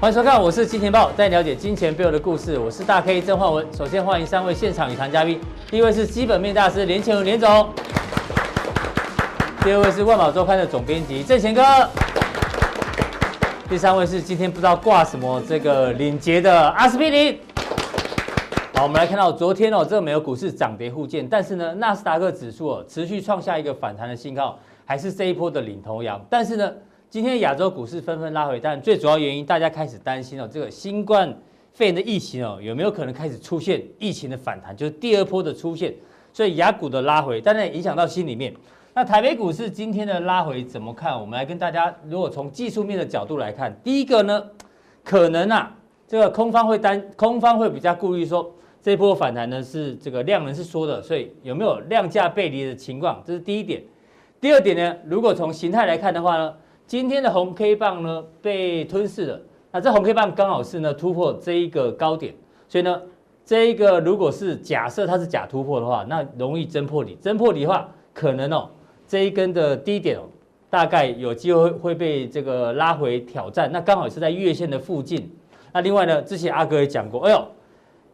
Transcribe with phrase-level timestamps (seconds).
[0.00, 2.58] 欢迎收看，我是金钱豹，带你了解金钱背后的故事。
[2.58, 3.66] 我是大 K 曾焕文。
[3.70, 5.38] 首先欢迎三位现场与谈嘉宾，
[5.70, 7.68] 第一位是基本面大师连前文连总，
[9.62, 11.62] 第二位是万宝周刊的总编辑郑贤哥，
[13.68, 17.38] 第三位是今天不知道挂什么这个领结的阿司匹林。
[18.72, 26.72] 好，我们来看到昨天哦，这个美国股市涨跌互见，但是呢，纳斯达克指数哦持续创下一个反弹的信号，还是这一波的领头羊，但是呢。
[27.10, 31.36] 今天亚洲股市纷纷拉回，但最主要原因，大家开始担心哦，这个新冠
[31.72, 35.92] 肺炎的疫情哦，有没有可能开始出现疫情的反弹，就是第二波的出现，
[36.32, 38.54] 所以亚股的拉回，当然影响到心里面。
[38.94, 41.20] 那台北股市今天的拉回怎么看？
[41.20, 44.44] 我们来跟大家，如果从技术面的角度来看，第一个呢，
[45.02, 53.20] 可能啊，这个空方会担，空方会比较顾虑说，这波反弹呢是这个量能是缩的，所以有没有量价背离的情况？
[53.26, 53.82] 这是第一点。
[54.40, 56.54] 第二点呢，如果从形态来看的话呢？
[56.90, 62.34] 今天的红 K 棒呢被吞噬了，那这红 K 棒刚好是呢突破这一个高点，
[62.66, 63.00] 所以呢
[63.44, 68.68] 这一个如果是假设它是假突破的话，那容易真破底，真破底的话可能哦
[69.06, 70.22] 这一根的低点哦
[70.68, 75.30] 大概有机会会被这个拉回挑战，那刚好是在月线的附近。
[75.72, 77.46] 那另外呢之前阿哥也讲过，哎呦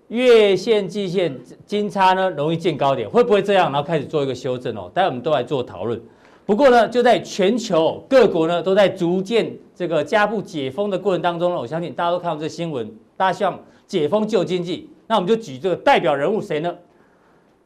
[0.09, 3.73] 月线季线金叉呢容易见高点，会不会这样？
[3.73, 5.99] 然后开始做一个修正哦，待会我们都来做讨论。
[6.47, 14.89] 不过呢，就在全球各国呢都在逐渐这个加步解封的过程当中呢，我相信大家都看到这新闻，大家希望解封救经济。
[15.09, 16.73] 那我们就举这个代表人物谁呢？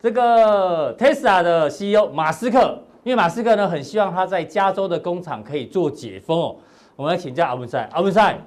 [0.03, 6.56] 这个 Tesla 的 CEO 马斯克，因为马斯克呢很希望他在加州的工厂可以做解封哦。
[6.97, 8.39] 我们来请教阿文赛，阿文赛，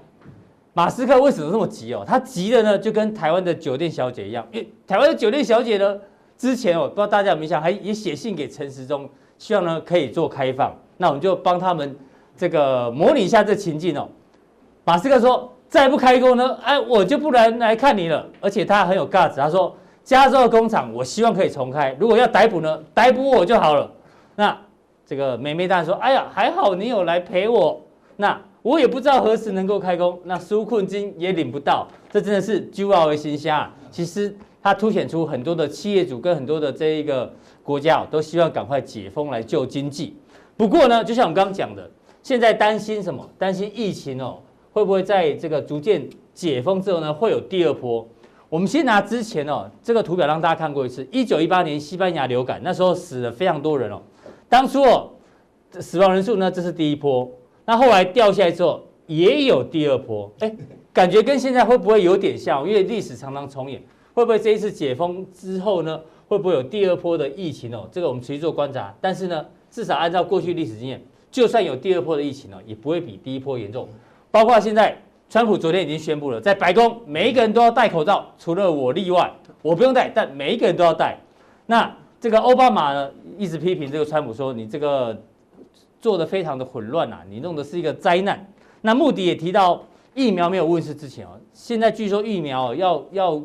[0.73, 2.03] 马斯克为什么这么急哦？
[2.07, 5.95] 他急的呢就跟台湾的酒店小姐一样，因为台湾的酒店小姐呢
[6.35, 9.07] 之前哦，不知道大家有没有印象，还也写信给陈时中。
[9.37, 11.95] 希望呢可以做开放，那我们就帮他们
[12.37, 14.07] 这个模拟一下这情境哦。
[14.85, 21.95] 马斯克说：“再不开工呢，哎，我就不能来看你了。”而且他很有 guts，他说：“加州的工厂，我希望可以重开。
[21.99, 23.89] 如果要逮捕呢，逮捕我就好了。”
[24.35, 24.57] 那
[25.05, 27.81] 这个美眉大说：“哎呀，还好你有来陪我。
[28.17, 33.71] 那我也不知道何时能够开工，那纾困金也领不到，这真的是揪到我心虾。
[33.89, 37.31] 其实它凸显出很多的企业主跟很多的这一个。
[37.63, 40.17] 国家哦都希望赶快解封来救经济，
[40.57, 41.89] 不过呢，就像我刚刚讲的，
[42.21, 43.27] 现在担心什么？
[43.39, 44.39] 担心疫情哦，
[44.71, 48.05] 会不会在这个逐渐解封之后呢，会有第二波？
[48.49, 54.01] 我们先拿之前哦这个图表让大家看过一次，一九一八年西班牙流感那时候死了非常多人哦，
[54.49, 55.09] 当初哦
[55.79, 57.31] 死亡人数呢这是第一波，
[57.65, 60.55] 那后来掉下来之后也有第二波，哎，
[60.91, 62.67] 感觉跟现在会不会有点像？
[62.67, 63.81] 因为历史常常重演，
[64.13, 65.99] 会不会这一次解封之后呢？
[66.27, 67.87] 会不会有第二波的疫情哦？
[67.91, 68.93] 这个我们持续做观察。
[69.01, 71.01] 但是呢，至少按照过去历史经验，
[71.31, 73.87] 就算有第二波的疫情哦，也不会比第一波严重。
[74.31, 74.97] 包括现在，
[75.29, 79.31] 川普昨天已经宣布了，在白宫每一个人都要戴口罩，除了我例外，
[79.61, 81.17] 我不用戴，但每一个人都要戴。
[81.65, 85.15] 那这个奥巴马呢，一直批评这个川普说，你这个
[85.99, 88.45] 做的非常的混乱呐，你弄的是一个灾难。
[88.81, 89.81] 那穆迪也提到，
[90.13, 93.41] 疫苗没有问世之前哦，现在据说疫苗要要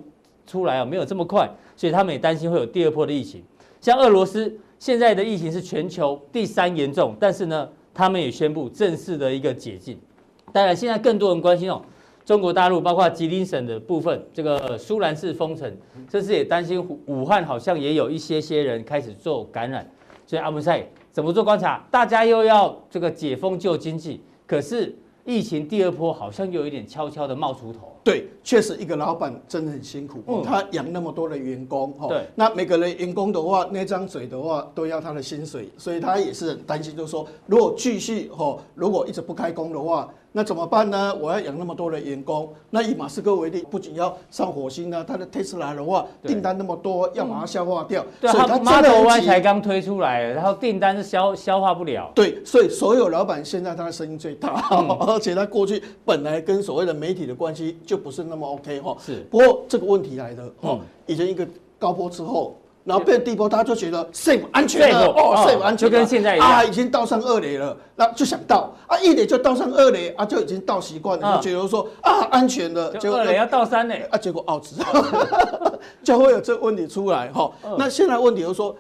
[0.47, 1.49] 出来哦，没有这么快。
[1.79, 3.41] 所以他们也担心会有第二波的疫情，
[3.81, 9.97] 像俄罗斯现在的疫情是全球第三严重，但是呢，他们也宣布正式的一个解禁。
[10.53, 11.81] 当然，现在更多人关心哦，
[12.25, 15.73] 中国大陆包括吉林省的部分，这个苏兰市封城，
[16.09, 19.89] 这次也担心武汉好像也有一些些人开始做感染。
[20.27, 21.87] 所以阿姆塞怎么做观察？
[21.93, 24.93] 大家又要这个解封救经济，可是
[25.25, 27.98] 疫情第二波好像又有一点悄悄的冒出头。
[28.05, 40.09] 对，确实一个老板真的很辛苦，嗯、他养那么多的员工，哈，对，那每个人员工的话，那张嘴的话都要他的薪水，所以他也是很担心，就是说，如果继续，哈，如果一直不开工的话。
[40.31, 41.13] 那怎么办呢？
[41.21, 42.53] 我要养那么多的员工。
[42.69, 48.05] 那以马斯克为例，不仅要上火星呢，他的特斯拉的话，订单那么多，要把它消化掉。
[48.21, 52.13] 对，所以他 Model Y 才刚推出来，然后订单是消消化不了。
[52.15, 54.63] 对，所以所有老板现在他的声音最大，
[55.09, 58.97] 而且他过去本来跟所谓的媒体的关系就不是那么 OK 哈。
[59.05, 59.27] 是。
[59.31, 61.47] 不过这个问题来了哈，以前一个
[61.79, 62.55] 高坡之后。
[62.85, 74.65] 然后变低波，大家就觉得 safe 安全了哦，safe 安全，就跟现在一样啊，已经倒上二垒了，那就想到啊，一垒就倒上二垒啊，就已经倒习惯了，就觉得说啊，安全了，结果二垒要倒三垒啊，结果 out，
[76.03, 77.53] 就会有这个问题出来哈。
[77.77, 78.75] 那现在问题就是说，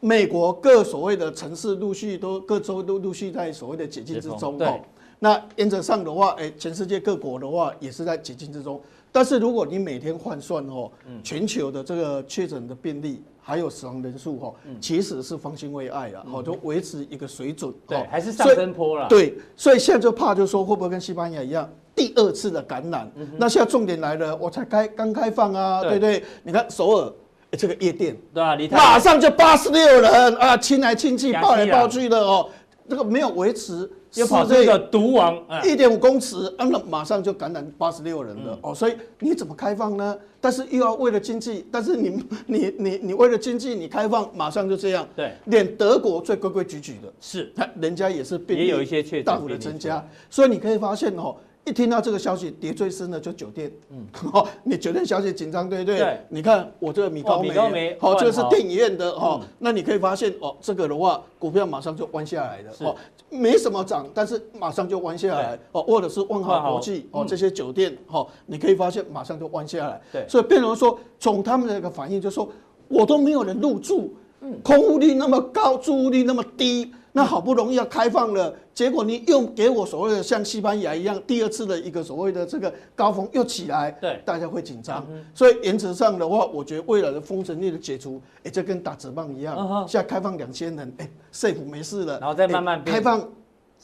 [0.00, 4.80] 美国各所谓的城市陆续都各州都陆续在所谓的解禁之中哈。
[5.18, 8.80] 那原则上的话，哎，全世界各国的话也是在解禁之中。
[9.10, 10.90] 但是如果你每天换算哦，
[11.22, 19.08] 全球的这个确诊的病例还有死亡人数哈，其实是方兴未艾了，好，就维持一个水准，对，还是上升坡了。
[19.08, 23.10] 对，所以现在就怕就是说会不会跟西班牙一样，第二次的感染。
[23.14, 27.12] 嗯、那现在重点来了，我才开刚开放啊，对不对，你看首尔、
[27.52, 32.50] 欸、这个夜店，对啊，马上就八十六人啊，亲来亲去，抱来抱去的哦，
[32.86, 33.90] 这个没有维持。
[34.16, 38.58] 又跑这个毒王，一点五公尺，那马上就感染八十六人了。
[38.62, 40.16] 哦，所以你怎么开放呢？
[40.40, 51.36] 但是又要为了经济，但是你 你你你为了经济，你开放马上就这样，对，连德国最规规矩矩的，是，人家也是也有一些确大幅的增加，所以你可以发现哦。
[51.66, 53.70] 一听到这个消息，跌最深的就酒店。
[53.90, 55.98] 嗯，好， 你酒店消息紧张，对不对？
[55.98, 56.20] 对。
[56.28, 59.40] 你看我这个米高梅，米高梅，好，这个是电影院的哈。
[59.58, 62.70] 那你可以发现哦，这个的话，股票马上就弯下来了。
[62.82, 62.94] 哦，
[63.30, 65.58] 没什么涨，但是马上就弯下来。
[65.72, 70.00] 哦，或者是万豪国际哦，这些酒店，哈，你可以发现马上就弯下来。
[70.12, 70.24] 对。
[70.28, 72.48] 所以变成说，从他们的一个反应，就是说
[72.86, 74.14] 我都没有人入住，
[74.62, 76.92] 空屋率那么高，住屋率那么低。
[77.16, 85.02] 那好不容易要开放了，结果你又给我所谓的像西班牙一样，第二次的一个所谓的这个高峰又起来，对，大家会紧张。
[85.34, 89.56] 所以原则上的话，我觉得未来的封城令的解除，哎，就跟打折棒一样，
[89.88, 93.26] 现在开放两千人，哎，safe 没事了，然后再慢慢开放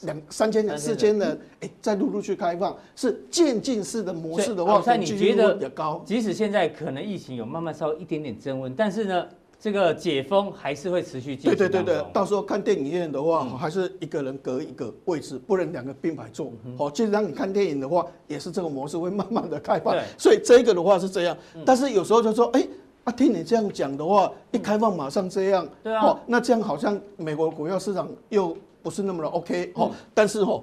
[0.01, 6.03] 两三千人、四千人，哎，再陆陆续开放，是渐进式的模式的话，那你觉得也高？
[6.05, 9.25] 即使现在可能疫情有慢慢稍微一点点增温，但是呢？
[9.63, 11.55] 这个解封还是会持续进行。
[11.55, 16.51] 对对对对，到时候看电影院的话，还是一个人隔一个位置，不能两个并排坐。
[16.77, 19.95] 好，其实让你看电影的话，也是这个模式会慢慢的开放。
[20.17, 22.67] 所以这个的话是这样，但是有时候就说，哎，
[23.05, 25.65] 啊，听你这样讲的话，一开放马上这样。
[25.81, 26.19] 对啊。
[26.27, 29.71] 那这样好像美国股票市场又不是那么的 OK。
[29.75, 30.61] 哦，但是哦，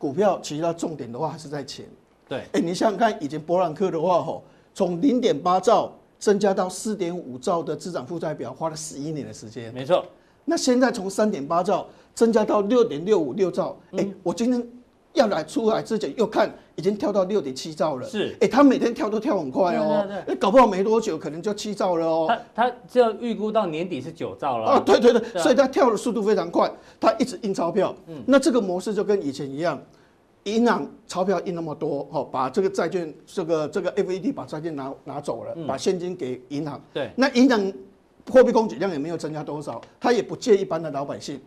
[0.00, 1.86] 股票其实它重点的话还是在钱。
[2.28, 2.40] 对。
[2.54, 4.42] 哎，你想想看，以前伯朗克的话，吼，
[4.74, 5.92] 从零点八兆。
[6.22, 9.74] 增加到四点五兆的资产负债表，花了十一年的时间。
[9.74, 10.04] 没错，
[10.44, 11.84] 那现在从三点八兆
[12.14, 14.64] 增加到六点六五六兆，哎，我今天
[15.14, 18.08] 要来出来之前又看，已经跳到六点七兆了。
[18.08, 22.26] 是，哎，他每天跳都跳很快哦，哎，搞不好没多久可能就七兆了哦。
[22.28, 24.70] 他他这样预估到年底是九兆了。
[24.70, 26.70] 啊，对对对，所以他跳的速度非常快，
[27.00, 27.92] 他一直印钞票。
[28.06, 29.76] 嗯，那这个模式就跟以前一样。
[30.44, 36.80] 银行钞票印那么多，哈，把这个债券，这个这个 FED 把债券拿拿走了，把现金给银行。
[36.92, 37.72] 对，那银行
[38.30, 41.40] 货币供给量也没有增加多少，他也不借一般的老百姓。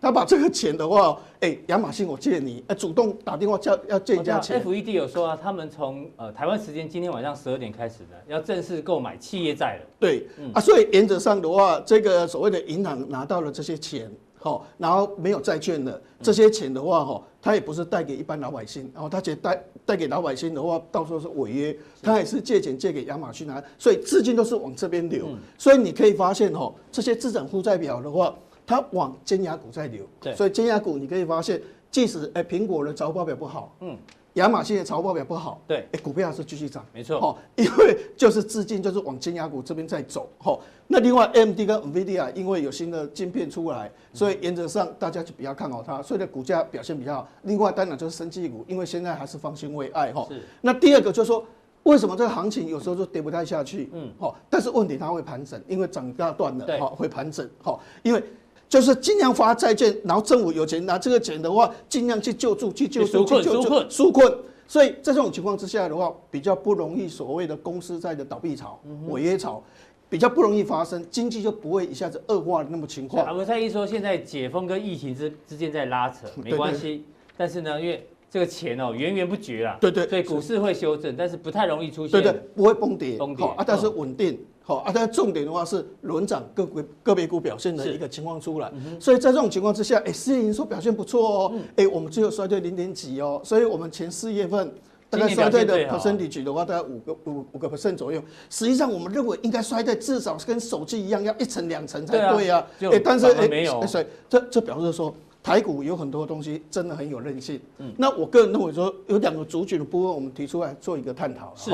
[0.00, 4.60] 他把这个钱的话， 哎，亚马逊我借你，哎，主动打电话叫要借一家钱。
[4.60, 9.86] FED 有说啊，他们从呃台湾时间今天晚上十二点开始的，要正式购买企业债了。
[10.00, 14.10] 对，啊，所以原则上的话，这个所谓的银行拿到了这些钱。
[14.42, 25.28] 好，然后没有债券的这些钱的话，哈，他也不是贷给一般老百姓，然后他借贷贷给老百姓的话，到时候是违约，他也是借钱借给亚马逊啊，所以资金都是往这边流，
[25.58, 28.34] 所以你可以发现，哈，这些资产负债表的话，
[28.66, 31.60] 它往尖牙股在流，对，所以尖牙股你可以发现，
[31.90, 33.96] 即使哎苹果的财报表不好，嗯。
[34.34, 40.58] 亚马逊的财报表不好，对，哎，股票还是继续涨，没错，哦， 因为就是资金就是往尖牙股这边在走，哈。
[40.86, 47.28] 那另外，AMD 跟 NVIDIA 因为有新的晶片出来，所以原则上大家就比较看好它，所以的股价表现比较好。
[47.42, 50.26] 另外，当然就是生技股，因为现在还是方兴未艾，哈。
[50.28, 50.40] 是。
[50.60, 51.44] 那第二个就是说，
[51.82, 53.90] 为什么这个行情有时候就跌不太下去？
[53.92, 58.22] 嗯，好，但是问题它会盘整，因为涨大段了，哈，会盘整，好，因为。
[58.70, 64.32] 就是尽量发债券，然后政府有钱拿这个钱的话，尽量去救助、去救助、去救助、纾困。
[64.68, 69.60] 所以在这种情况之下的话，比较不容易所谓的公司债的倒闭潮、违约潮，
[70.08, 73.26] 比较不容易发生，经济就不会一下子恶化的那么情况。
[73.26, 77.04] 阿文赛义说，现在解封跟疫情之之间在拉扯，没关系。
[77.36, 84.38] 但是呢，因为这个钱哦源源不绝啊，对对，所以股市会修正，但是不太容易出现，对对，不会崩跌，崩跌啊，但是稳定。
[84.62, 94.72] 好啊，但重点的话是轮涨个股个别股表现的一个情况出来，所以在这种情况之下，哎，四月营收表现不错哦，哎，我们只有衰退零点几哦，所以我们前四月份
[95.08, 98.22] 大概衰退的 percentage 的话，大概五个五五个 percent 左右。
[98.48, 102.64] 实际上我们认为应该衰退至少跟手机一样，要一层两层才对啊。
[102.82, 105.12] 哎，但是哎，没有，所以这这表示说
[105.42, 107.60] 台股有很多东西真的很有韧性。
[107.78, 111.52] 嗯，那我个人认为说有两个主群的部分，我们提出来做一个探讨。
[111.56, 111.72] 是。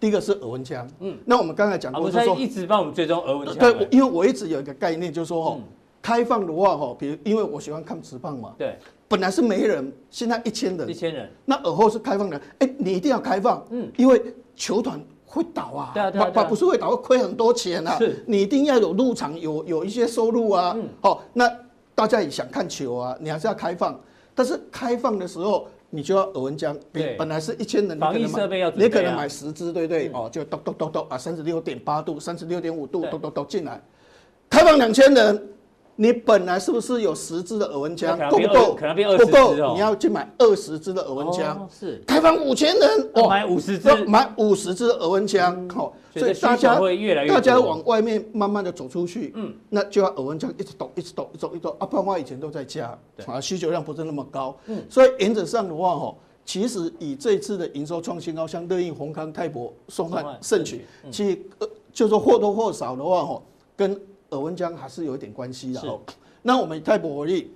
[0.00, 3.56] 第一个是耳温枪，嗯，那我们刚才讲过，就是说一直帮我们追踪耳温枪。
[3.58, 5.58] 对，因为我一直有一个概念，就是说哈，
[6.00, 8.78] 开放的话哈，比如因为我喜欢看直棒嘛，对，
[9.08, 14.22] 本来是没人，现在一千人，一千人，那耳后是开放的，哎，你一定要开放，嗯，因为
[14.54, 21.50] 球团会倒啊，对啊，对啊，不是会倒，会亏很多钱啊，是，你一定要有入场，有有一些收入啊，嗯，好，那
[21.96, 23.98] 大家也想看球啊，你还是要开放，
[24.34, 25.66] 但是开放的时候。
[25.90, 30.10] 你就要耳温枪，对，本来是一千人，防疫设备要，你可能买十支，对不对？
[30.12, 33.80] 哦，就咚咚咚咚啊，三十六点八度，三十六点五度，咚咚咚进来，
[34.50, 35.48] 开放两千人，
[36.00, 38.74] 你本来是不是有十支的耳温枪，够不够？
[38.76, 39.48] 可能变二十支哦。
[39.48, 41.68] 不够，你要去买二十支的耳温枪。
[41.68, 42.00] 是。
[42.06, 51.76] 开放五千人，哦，买五十支，买五十支耳温枪，好，所以大家会越来越大家往外面慢慢的走出去，嗯，那就要耳温枪一直抖，一直抖，一直抖，一直抖。
[51.80, 56.14] 啊，不然话以前都在家，啊，需求量不是那么高，嗯，所以原则上的话，哈，
[56.44, 63.42] 其实以这次的营收创新高，像乐应、宏康、泰博、松汉、盛群，其实呃，就是或多或少的话，哈，
[63.76, 66.00] 跟耳温江还是有一点关系的哦。
[66.42, 67.52] 那我们泰博为例，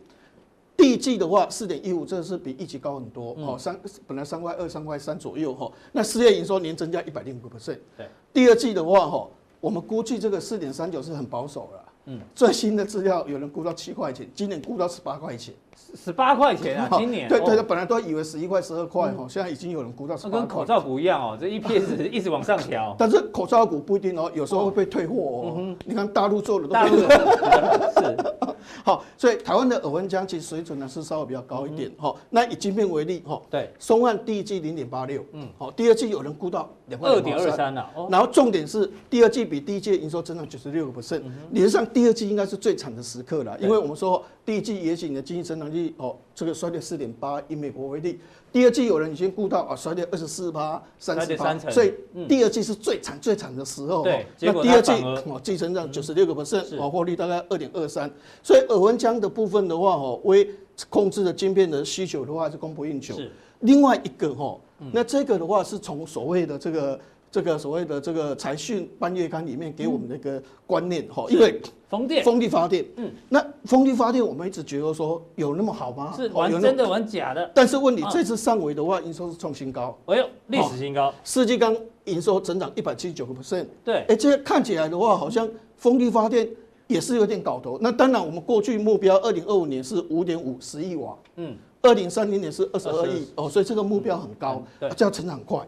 [0.77, 3.57] 第一季的话四点一五，这个是比一级高很多哦。
[3.59, 5.71] 三本来三块二、三块三左右哈。
[5.93, 7.79] 那四月营收年增加一百零五个 percent。
[7.97, 8.07] 对。
[8.33, 9.29] 第二季的话哈，
[9.61, 11.93] 我们估计这个四点三九是很保守了。
[12.07, 12.21] 嗯。
[12.35, 15.55] 最新的资料有人估到七块钱，今年估到十八块钱。
[15.95, 20.41] 十八块钱啊，今年对对对，本来都以为十一块、十二块哈，现在已经有人估到十八块。
[20.41, 22.95] 跟口罩股一样哦，这 EPS 一直往上调。
[22.99, 25.77] 但是口罩股不一定哦，有时候会被退货哦。
[25.85, 27.07] 你看大陆做的都大陆是。
[28.85, 32.15] 好，所以台湾的耳温枪其实水准呢是稍微比较高一点哈。
[32.31, 37.89] 那以晶片为例哈，对，松汉第一季零点八六，嗯，好，第二季有人估到两块二点二三了。
[38.11, 48.19] 然后重点是第二季比第一季营收增长九十六个 percent，理论上第二季应该是最惨的时刻了，因为我们说第一季也许你的经济增长率哦，这个衰退四点八，以美国为例，
[48.51, 51.95] 第二季有人已经估到啊衰退二十四趴、三十趴，所以
[52.29, 54.03] 第二季是最惨最惨的时候。
[54.03, 58.11] 对，那第二季哦，季增长九十六个 percent，哦，获利大概二点二三，
[58.43, 60.51] 所以耳温枪的部分的话，哦，为
[60.89, 63.15] 控制的晶片的需求的话是供不应求。
[63.15, 63.31] 是，
[63.61, 64.59] 另外一个哈，
[64.93, 66.99] 那这个的话是从所谓的这个。
[67.33, 71.59] 这个所谓的这个财讯半月刊里面给我们的一个观念哈，因为
[71.89, 76.13] 风电、风力发电，嗯，那风力发电我们一直觉得说有那么好吗？
[76.15, 77.51] 是玩真的玩假的？
[77.55, 81.75] 但是问你这次上纬的话，营收是创新高，哎呦，历史新高，世纪刚
[82.05, 85.49] 营收增长一百七十九个 percent，对，哎，这看起来的话，好像
[85.79, 86.47] 风力发电
[86.87, 87.79] 也是有点搞头。
[87.81, 95.67] 那当然，我们过去目标二零二五年是五点五十亿瓦，嗯，二零三零年是二十二亿哦，所以这个目标很高，对，这样成长快。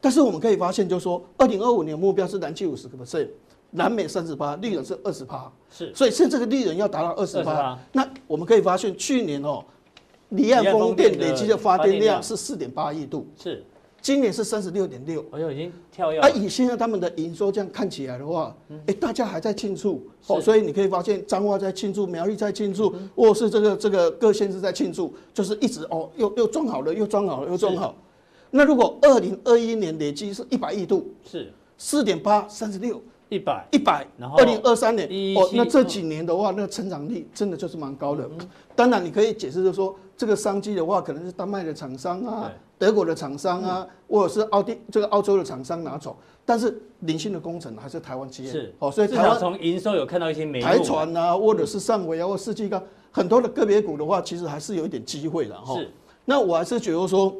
[0.00, 3.28] 但是我们可以发现，就是说，二零二五年目标是燃气五十个 percent，
[3.70, 7.78] 南美三十八，利润是二十趴，是，所以现在这个利润要达到二十趴。
[7.92, 9.64] 那我们可以发现，去年哦，
[10.30, 13.64] 离岸风电累积的发电量是四点八亿度，是，
[14.00, 16.20] 今年是三十六点六，哎呦，已经跳跃。
[16.20, 20.06] 而以现在他们的营收这样看起来的话，哎，大家还在庆祝。
[20.28, 27.96] 哦，所以你可以发现，彰化在庆祝，苗栗在庆祝，或是这个这个各县市在庆祝，就是一直哦，又又装好了，又装好了，又装好。
[28.50, 38.28] 那如果二零二一年累计是一百亿度，是四点八三十六一百一百，然后二零二三年哦，那这几年的话，那个成长率真的就是蛮高的。
[38.74, 48.50] 当然，你可以解释就是说，这个商机的话，可能是丹麦的厂商啊，德国的厂商啊，或者是奥地这个澳洲的厂商拿走，但是零星的工程还是台湾企业。
[48.50, 55.74] 是哦，所以台湾从营收有看到一些美台船啊，或者是上纬啊，或世纪钢很多的个别股的话，其实还是有一点机会的哈。
[55.74, 55.90] 是，
[56.24, 57.36] 那我还是觉得说。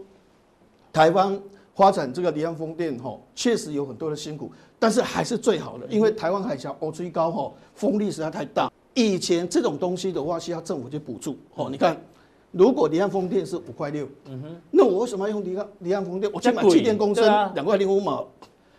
[0.93, 1.39] 台湾
[1.75, 8.71] 发展这个离岸风电吼，确实有很多的辛苦，但是还是最好的，因为台湾海峡哦最高吼，风力实在太大。
[8.95, 11.69] 以前这种东西的话，需要政府去补助哦。
[11.71, 11.97] 你看，
[12.51, 16.29] 如果离岸风电是五块六，嗯哼，那我为什么要用离岸离岸风电？
[16.33, 18.27] 我去买气电公升两块零五毛，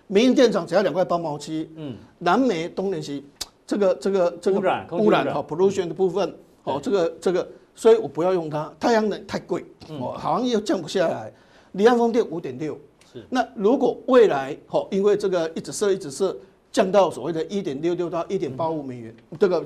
[0.07, 3.23] 民营电厂只要两块八毛七，嗯，南美东联西
[3.65, 8.69] 这个这个这个污染污染哈 pollution 的部分，哦这个这个，所以我不要用它。
[8.77, 9.63] 太阳能太贵，
[10.01, 11.31] 哦好像又降不下来。
[11.73, 12.77] 离岸风电五点六，
[13.11, 13.23] 是。
[13.29, 16.35] 那如果未来哦，因为这个一直设一直设，
[16.71, 19.65] 降到所谓的一点六六到一点八五美元，这个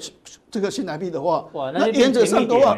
[0.51, 2.77] 这个新台币的话，那原则上的话，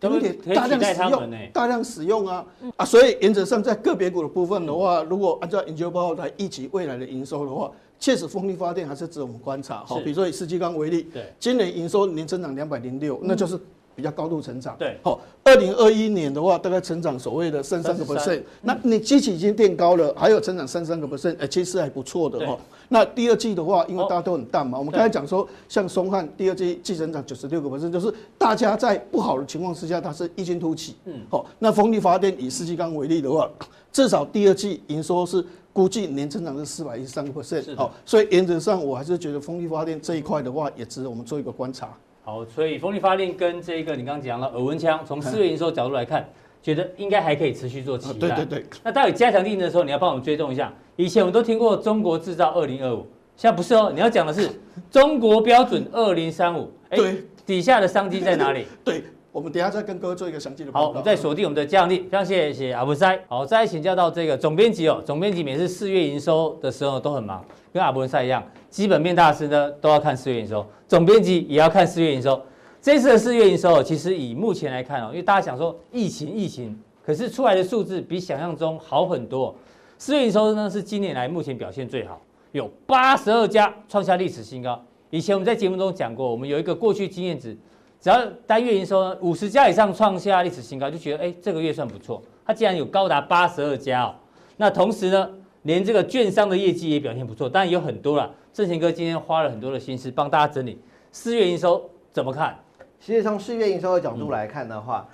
[0.00, 2.46] 有点大量使用，大量使用啊
[2.76, 9.84] 啊，所以原则上在个别股的部分的话，如果按照研究报告来预期未来的营收的话，确实风力发电还是值得我们观察。
[9.84, 13.58] 好，比如说以世纪钢为例，对，今年营收年增长两百零六，那就是。
[14.00, 22.58] 比较高度成长，对，好，二零二一年的话，大概成长所谓的三三个 percent，那你基期已经垫高了，还有成长三三个 percent，哎，其实还不错的哈。
[22.88, 33.50] 那第二季的话，因为大家都很淡嘛，我们刚才讲说，像松汉第二季季成长九十六个 percent，就是大家在不好的情况之下，它是异军突起，嗯，好，那风力发电以世纪钢为例的话，
[33.92, 41.94] 至少第二季营收是估计年增长是四百一十三个 percent，好，所以原则上我还是觉得风力发电这一块的话，也值得我们做一个观察。
[42.22, 46.28] 好，所以风力发电跟这个你刚刚讲了耳温枪，从四月营收角度来看，
[46.62, 48.28] 觉得应该还可以持续做期待。
[48.28, 48.66] 对对对。
[48.84, 50.72] 那到底加强定的时候，你要帮我们追踪一下。
[50.96, 54.50] 以前我们都听过中国制造二零二五，现在不是哦，你要讲的是
[54.90, 56.70] 中国标准二零三五。
[56.90, 56.98] 哎。
[57.46, 58.64] 底下的商机在哪里？
[58.84, 60.86] 对，我们等下再跟各位做一个详细的报告。
[60.86, 62.00] 好，我们再锁定我们的降力。
[62.00, 63.16] 非常谢谢阿布塞。
[63.28, 72.40] 好，再请教到这个总编辑哦，总编辑每次四月营收的时候都很忙，跟阿布塞一样，基本面大师呢都要看四月营收，总编辑也要看四月营收。
[72.82, 79.54] 这次的四月营收，其实以目前来看哦，因为大家想说疫情疫情，可是出来的数字比想象中好很多。
[79.96, 82.20] 四月营收呢是今年来目前表现最好，
[82.50, 84.82] 有八十二家创下历史新高。
[85.10, 87.56] 以前我们在节目中讲过，我们有一个过去经验值，
[88.00, 92.22] 只要单月营收呢五十家以上创下历史新高，就觉得哎这个月算不错。
[92.46, 94.14] 它竟然有高达八十二家哦，
[94.56, 95.30] 那同时呢，
[95.62, 98.34] 连这个券商的业绩也表现不错，当然有很多了。
[98.52, 100.80] 正贤哥今天花了很多的心思帮大家整理
[101.12, 102.58] 四月营收怎么看？
[102.98, 105.06] 其实从四月营收的角度来看的话，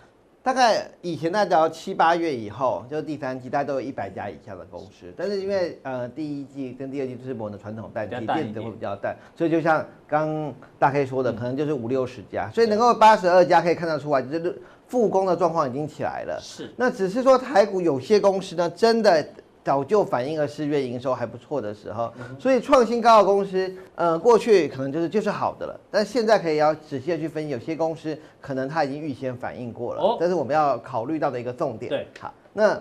[0.46, 5.12] 大概以前大家七八月以后，就是第三季，大家都有一百家以下的公司。
[5.16, 16.38] 但是因为呃第一季跟第二季都是我们的传统淡季，电子会比较淡，所以就像刚大 K 说的，可能就是五六十家，所以能够八十二家可以看得出来，就是复工的状况已经起来了。
[16.40, 19.26] 是，那只是说台股有些公司呢，真的。
[19.66, 31.90] 早就反映了四月营收还不错的时候，所以创新高的公司，呃，过去可能就是就是好的了，但现在可以要仔细的去分析，有些公司可能它已经预先反映过了，哦，这是我们要考虑到的一个重点。
[31.90, 32.74] 对，好，那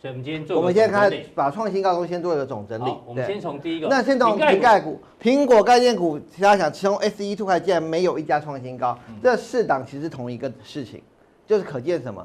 [0.00, 2.94] 所以我们今天做，我们现在开始把创新高公司先做一个总整理。
[3.04, 11.02] 我们先从第一个，那先从苹概股，苹果概念股，大家想从 SE Two 开，竟然没有一家创新高，嗯，这四档其实是同一个事情，
[11.48, 12.24] 就是可见什么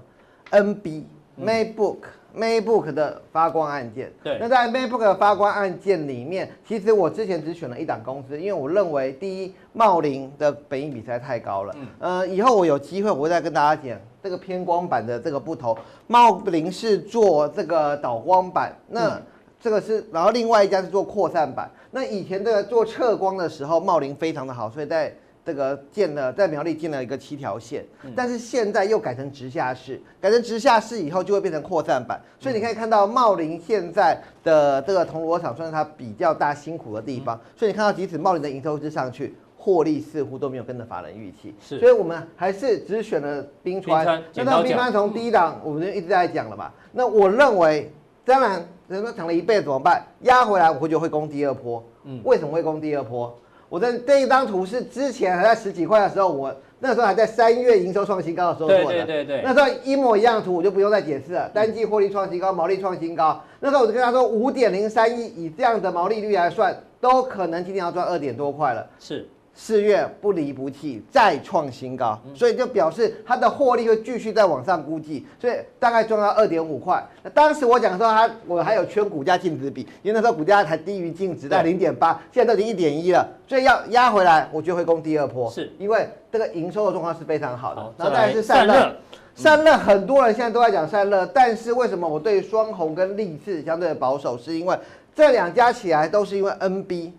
[0.52, 1.02] ？NB
[1.42, 1.98] MacBook。
[2.38, 15.76] MacBook 的发光按键，对，那在 MacBook 的发光按键里面，其实我之前只选了一档公司，因为我认为第一，茂林的本益比实在太高了，嗯，呃，以后我有机会我会再跟大家讲这个偏光板的这个不同。
[16.06, 19.20] 茂林是做这个导光板，那
[19.60, 21.70] 这个是，然后另外一家是做扩散板。
[21.90, 25.14] 那以前这个做测光的时候，茂林非常的好，所以在。
[25.48, 47.90] 这个建了在苗栗建了一个七条线，但是现在又改成直下市，改成直下市以后就会变成扩散版，所以你可以看到茂林现在的这个铜锣厂算是它比较大辛苦的地方，所以你看到即使茂林的营收是上去，获利似乎都没有跟着法人预期，是，所以我们还是只选了冰川，那那冰川从第一档我们就一直在讲了嘛，那我认为
[48.26, 50.06] 当然人们讲了一辈子怎么办？
[50.24, 53.34] 压回来我会觉得会攻第二波，嗯，为什么会攻第二波？
[53.70, 58.86] 我的这一张图是之前还在十几块的时候，我那时候还在三月营收创新高的时候做的。
[58.86, 59.42] 对对对对。
[59.44, 61.50] 那时候一模一样的图，我就不用再解释了。
[61.54, 63.42] 单季获利创新高，毛利创新高。
[63.60, 68.88] 那时候我就跟他说，五点零三亿以这样的毛利率来算，都可能今天要赚二点多块了。
[69.00, 69.28] 是。
[69.60, 77.04] 四月不离不弃，再创新高，所以就表示它的获利会继续再往上估计，所以大概赚到二点五块。
[77.24, 87.82] 那当时我讲说它，我还有圈股价净值比，因为那时候股价还低于净值在零点八，现在都已经一点一了，所以要压回来，我觉得会攻第二波，是因为这个营收的状况是非常好的。
[87.98, 88.96] 然后再来是散热，
[89.34, 94.38] 散热很多人现在都在讲散热，但是为什么我对双红跟力智相对的保守？
[94.38, 94.78] 是因为
[95.16, 97.12] 这两家起来都是因为 NB。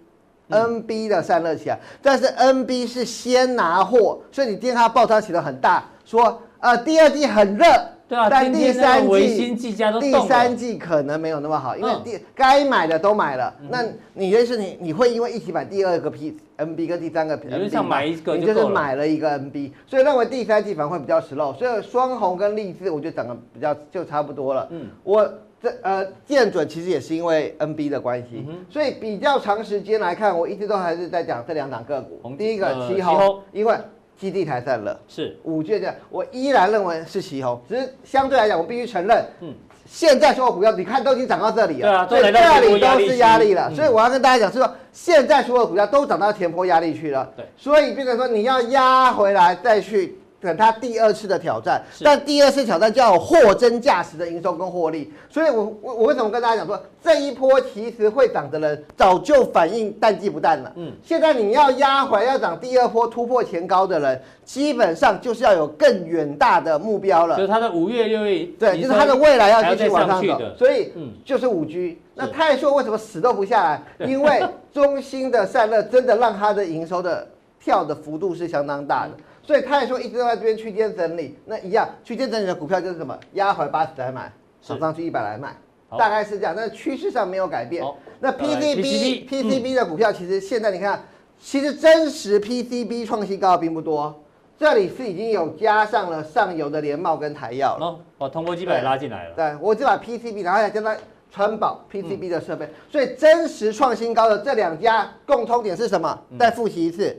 [0.48, 7.64] N B 的散热起来，但是 N B 是先拿货，所以你今天它爆仓起的很大，说呃第二季很热，
[8.08, 9.54] 对啊，但第三季
[10.00, 13.84] 第三季可能没有那么好，因为第该买的都买了，那
[14.14, 18.00] 你就是你你会因为一起买第二个 P N B 跟第三个 N B 嘛，
[18.38, 25.30] 你就是买了一个 N B，所以认为第三季反而会比较 slow，所以双红跟力智我觉得涨得比较就差不多了，嗯，我。
[25.60, 32.20] 这呃，见准其实也是因为 NB 的关系，嗯，所以比较长时间来看，我一直都还是在讲这两档个股。
[32.36, 33.74] 第一个奇鋐，呃，因为
[34.16, 37.58] 基地台散了是五 G 这样，我依然认为是奇鋐。
[37.68, 39.52] 只是相对来讲，我必须承认，嗯，
[39.84, 43.68] 现在所有股票你看都已经涨到这里了，对啊，所以这里都是压力了。
[43.74, 50.17] 所以我要跟大家讲是说，现在所有股票都涨到前坡压力去了，对，所以变成说你要压回来再去。
[50.40, 60.72] 等他第二次的挑战，但第二次挑战就要有货真价实的营收跟获利，所以我我我为什么跟大家讲说，这一波其实会涨的人早就反应淡季不淡了。
[60.76, 67.36] 嗯，现在你要压回要涨第二波突破前高的人，基本上就是要有更远大的目标了。
[67.36, 70.38] 就是他的五月六月，对，就是他的未来要继续往上走。
[70.56, 71.98] 所以，嗯，就是五 G。
[72.14, 73.82] 那泰硕为什么死都不下来？
[74.06, 77.26] 因为中兴的散热真的让他的营收的
[77.60, 79.12] 跳的幅度是相当大的。
[79.42, 83.18] 所以他也说一直在这边区间整理，那一样区间整理的股票就是什么？
[83.32, 85.56] 压回八十来买，涨上去一百来卖，
[85.96, 86.54] 大概是这样。
[86.54, 87.82] 但是趋势上没有改变。
[88.20, 91.02] 那 PCB PCB 的股票其实现在你看，
[91.40, 94.22] 其实真实 PCB 创新高的并不多。
[94.58, 97.86] 这里是已经有加上了上游的联茂跟台药了。
[97.86, 99.34] 哦，把铜箔基板拉进来了。
[99.34, 100.96] 对，我就把 PCB 然后再加上
[101.30, 102.68] 川宝 PCB 的设备。
[102.90, 106.18] 所以真实创新高的这两家共通点是什么？
[106.38, 107.16] 再复习一次。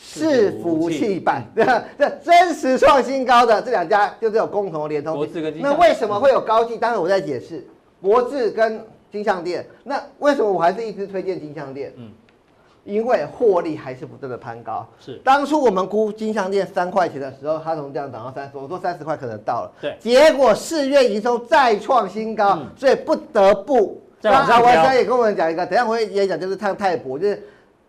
[0.00, 1.64] 伺服器板，对？
[1.98, 5.26] 这真实创新高的这两家就是有共同的连通。
[5.60, 6.76] 那为什么会有高技？
[6.76, 7.64] 当然我在解释，
[8.00, 9.64] 博智跟金像店。
[9.84, 11.92] 那为什么我还是一直推荐金像店？
[11.96, 12.10] 嗯，
[12.84, 14.86] 因为获利还是不断的攀高。
[14.98, 19.72] 是，当初我们估金像电三块钱的时候，它从这样涨到三十，我说三十块可能到了。
[19.80, 24.00] 对，结果四月营收再创新高，嗯、所以不得不。
[24.20, 24.62] 再往上。
[24.62, 27.42] 刚才也跟我们讲一个，等下我也讲，就是看泰博，就是。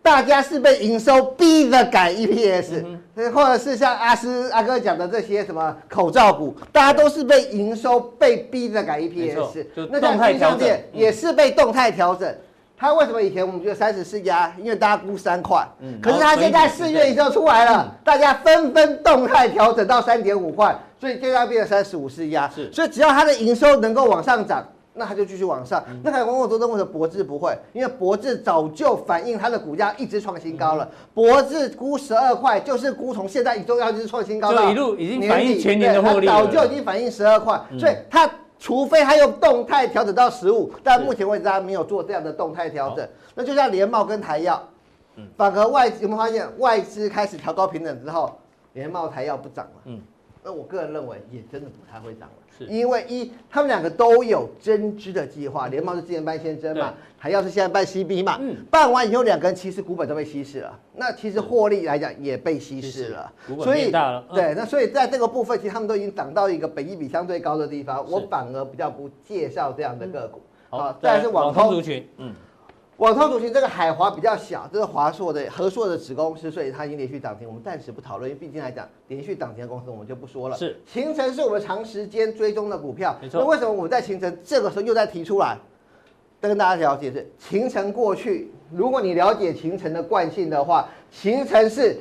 [0.04, 9.64] 大家是被营收逼着改 EPS，嗯、或者是像阿斯阿哥讲的这些什么口罩股，大家都是被营收被逼着改 EPS。
[9.90, 12.30] 那动态调整也是被动态调整。
[12.76, 14.54] 它为什么以前我们觉得三十四压？
[14.58, 22.46] 因为大家估三块，嗯、可是它现在四月营收出来了，大家纷纷动态调整到三点五块，所以现在变成三十五四压。
[22.54, 24.62] 是，所以只要它的营收能够往上涨。
[24.94, 25.82] 那它就继续往上。
[25.88, 27.52] 嗯、那还问我说，为什么博智不会？
[27.72, 30.88] 因为博智早就反映它的股价一直创新高了。
[31.12, 36.32] 博智估十二块，就是估从现在一周要就是创新高到年底，就一路已经反映全年的获利了。
[36.32, 43.06] 早就已经反映十二块，嗯、所以它除非它用动态调整到十五，但目前为止它没有做这样的动态调整。
[43.34, 44.62] 那就像联茂跟台药，
[45.16, 48.38] 嗯、反而外资有没有发现外资开始调高平等之后，
[48.74, 49.82] 联茂台药不涨了？
[49.86, 50.00] 嗯，
[50.44, 52.43] 那我个人认为也真的不太会涨了。
[52.58, 52.64] 是。
[52.66, 63.90] 因为一，他们两个都有增资的计划，联茂是之前办先增嘛，还要是现在办 CB 嘛，嗯，办完以后两个人其实股本都被稀释了，那其实获利来讲也被稀释了，所以
[64.34, 70.40] 对，那所以在这个部分，其实他们都已经涨到一个本益比相对高的地方，我反而比较不介绍这样的个股。
[70.70, 72.32] 好，再来是网通族群，嗯。
[72.98, 77.46] 网通族群这个海华比较小，这是华硕的和硕的子公司，所以它已经连续涨停。
[77.46, 80.56] 我们暂时不讨论，因为毕竟来讲，连续涨停的公司我们就不说了。
[80.56, 83.18] 是，勤诚是我们长时间追踪的股票。
[83.20, 83.40] 没错。
[83.40, 85.58] 那为什么我们在勤诚这个时候又再提出来，
[86.40, 91.98] 跟大家了解是勤诚过去，如果你了解勤诚的惯性的话，勤诚是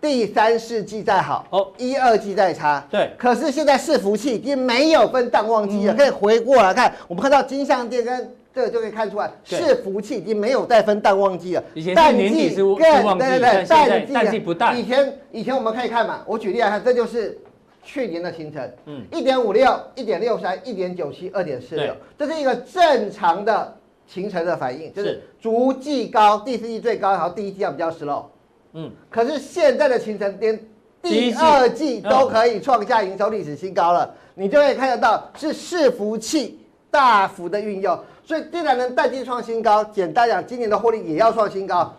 [0.00, 2.86] 第三四季再好，哦，一二季再差。
[2.88, 3.10] 对。
[3.18, 8.36] 可是现在伺服器已经没有分淡旺季了，嗯、可以回过来看，我们看到金像电跟。
[8.54, 11.64] 这个就可以看出来，是福气已经没有再分淡旺季了。
[11.74, 12.76] 以前淡季跟
[13.18, 14.78] 对对对，淡季不淡。
[14.78, 17.38] 以前以前我们可以看嘛，我举例来看，这就是
[17.82, 25.22] 去年的行程，嗯，一点五六、一点六三、一点九七、二点四六，这是一个正常的行程的反应，就是。
[25.42, 28.26] 逐季高，第四季最高，然后第一季要比较 slow。
[28.74, 30.56] 嗯，可是现在的行程连
[31.02, 36.60] 第二季都可以创下营收历史新高了，你就可以看得到是伺服器
[36.92, 37.98] 大幅的运用。
[38.24, 41.92] 所以，既然能带进创新高，简单讲，今年的获利也要创新高。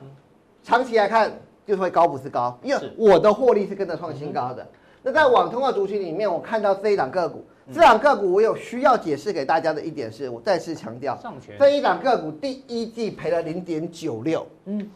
[0.63, 1.29] 长期来看，
[1.65, 4.65] 就是会高不是高，因为我的获利是跟着创新高的。
[5.01, 11.19] 那在网通的族群里面，我看到这一档个股，这档个股我有需要解释给大家的一点是，我再次强调，
[11.59, 14.47] 这一档个股第一季赔了零点九六。
[14.63, 14.89] 嗯，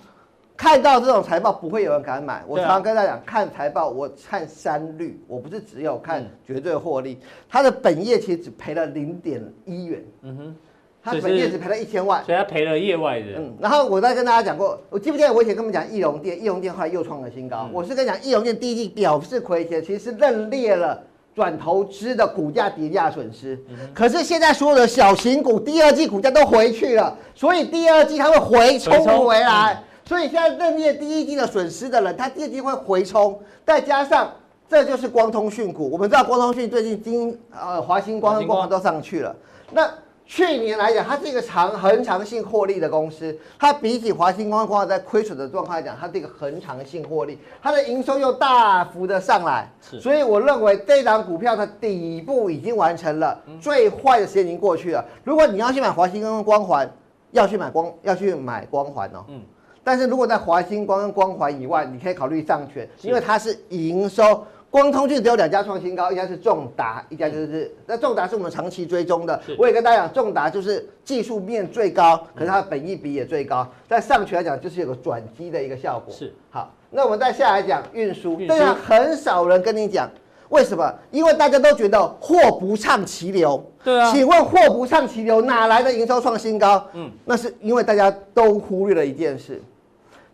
[0.57, 2.43] 看到这种财报，不会有人敢买。
[2.47, 7.19] 我常常跟大家讲，看财报，我看三率，我不是只有看绝对获利。
[7.47, 10.03] 它的本业其实只赔了零点一元。
[10.23, 10.55] 嗯哼。
[11.03, 13.27] 它本业只赔了一千万，所以它赔了业外的。
[13.37, 17.61] 嗯，然后我再跟大家讲过，我记不记得我以前跟你们讲义隆电，义隆电后来又创了新高。
[17.69, 21.01] 嗯、我是跟你讲，义隆电第一季表示亏钱，其实是认列了
[21.33, 23.57] 转投资的股价跌价损失。
[23.69, 29.81] 嗯、可是现在所有的小型股第二季股价都回去了，所以第二季它会回冲回来。
[30.07, 33.39] 嗯、所以现在认列第一季的损失的人，他第二季会回冲。
[33.65, 34.31] 再加上
[34.69, 39.35] 这就是光通讯股，我们知道光通讯最近金呃华星光跟光华都上去了，
[39.71, 39.89] 那。
[40.29, 43.33] 去年来讲，它是一个长恒长性获利的公司。
[43.57, 49.71] 它比起华星光光在亏损的状况来讲，它是一个恒长性获利，它的营收又大幅的上来。
[49.79, 55.05] 是所以我认为这档股票的底部已经完成了，最坏的时间已经过去了。
[55.23, 56.91] 如果你要去买华星跟光环，
[57.31, 59.23] 要去买光要去买光环哦。
[59.29, 59.41] 嗯。
[59.87, 64.45] 但是如果在华星光跟光环以外，你可以考虑上诠，因为它是营收。
[64.69, 69.41] 光通讯只有两家创新高，一家是重达，一家就是那重达是我们长期追踪的。
[69.57, 73.65] 我也跟大家讲，重达就是技术面最高，可是它的本益比也最高。
[73.87, 76.13] 在上诠来讲，就是有个转机的一个效果。
[76.13, 80.11] 是好，那我们再下来讲运输，对啊，很少人跟你讲
[80.49, 80.93] 为什么？
[81.11, 83.63] 因为大家都觉得货不畅其流。
[83.85, 86.85] 对啊，请问货不畅其流哪来的营收创新高？
[86.91, 89.61] 嗯，那是因为大家都忽略了一件事，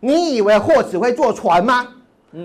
[0.04, 1.88] 你以为货只会坐船吗？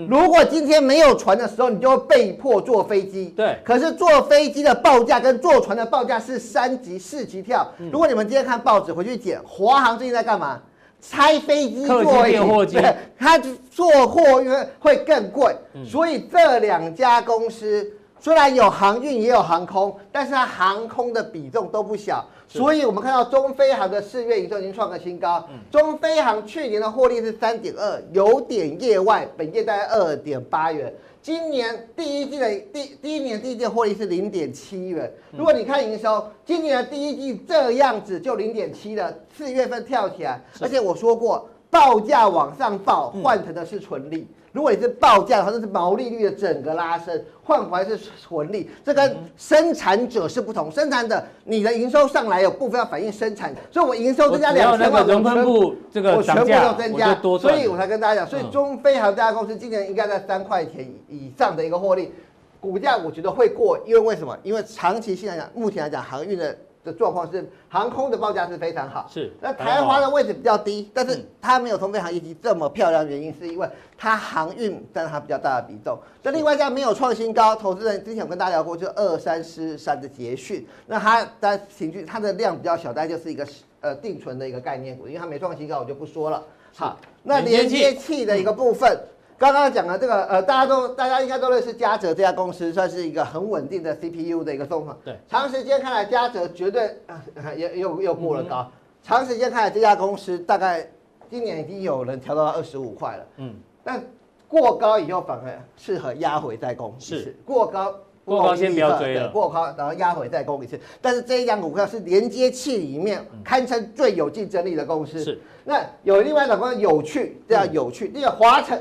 [0.08, 3.34] 如果今天没有船的时候，你就会被迫坐飞机。
[3.36, 3.58] 对。
[3.62, 7.70] 可是坐飞机的报价跟坐船的报价是三级、四级跳。
[7.92, 10.58] 如果你们今天看报纸回去捡，华航最近在干嘛？
[11.02, 12.02] 拆飞机做
[12.46, 12.76] 货机。
[12.76, 13.38] 对，它
[13.70, 17.86] 做货运会更贵，所以这两家公司。
[18.20, 25.42] 虽然有航运也有航空，但是它航空的比重都不小，所以我们看到中飞航的四月营收已经创个新高。
[25.70, 30.92] 中飞航去年的获利是三点二，有点业外，本业大概二点八元。
[31.22, 35.10] 今年第一季的第第一年第一季的获利是零点七元。
[35.32, 41.48] 如果你看营收，今年的第一季这样子就零点七了，四月份跳起来，而且我说过。
[41.72, 44.26] 报价往上报换成的是纯利。
[44.52, 50.70] 如果你是报价的话，那是毛利率的整个拉升，换回来是纯利，这跟生产者是不同。
[50.70, 62.12] 生产者你的营收上来有部分要反映生产，所以我营收增加两千万，我全部这个我全部都增加，所以我才跟大家讲，所以中非航这家公司今年应该在三块钱以上的一个获利，
[62.60, 64.36] 股价我觉得会过，因为为什么？
[64.42, 66.56] 因为长期性来讲，目前来讲航运的。
[66.82, 75.98] 的状况是航空的报价是非常好，是那台华的位置比较低，但是它没有通飞航业绩这么漂亮，原因是因为它航运占它比较大的比重。
[76.22, 83.46] 那另外一家没有创新高，投资人之前有跟大家聊过，就是二三四三的捷讯，那它在平均它的量比较小，大概就是一个
[83.80, 86.42] 呃定存的一个概念股，因为它没创新高，我就不说了。
[86.74, 88.98] 好，那连接器的一个部分。
[89.40, 94.94] 刚刚讲的这个，呃，大家都大家应该都认识嘉泽这家公司，算是一个很稳定的 CPU 的一个状况。
[95.02, 98.70] 对，长时间看来，嘉泽绝对呃也又又过了高。
[98.70, 98.72] 嗯、
[99.02, 100.86] 长时间看来，这家公司大概
[101.30, 103.26] 今年已经有人调到二十五块了。
[103.38, 104.04] 嗯，但
[104.46, 106.94] 过高以后反而适合压回再攻。
[106.98, 107.94] 是，过高
[108.26, 110.78] 过高先不要追了，过高然后压回再攻一次。
[111.00, 115.24] 但是这一家股票是连接器里面堪称最有竞争力的公司。
[115.24, 118.78] 是，那有另外一种有趣，这叫有趣，那个华城。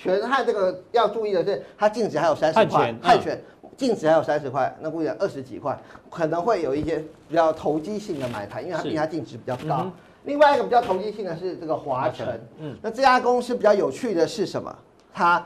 [0.00, 3.36] 全汉这个要注意的是，它净值还有三十块，汉权
[3.76, 5.76] 净值还有三十块，那估计二十几块，
[6.08, 9.82] 可能会有一些比较投机性的买盘，因为它毕竟它净值比较高。
[9.86, 14.72] 嗯、另外一个比较投机性的是这个华晨，嗯，那这家公司比较有趣的是什么？
[15.12, 15.44] 它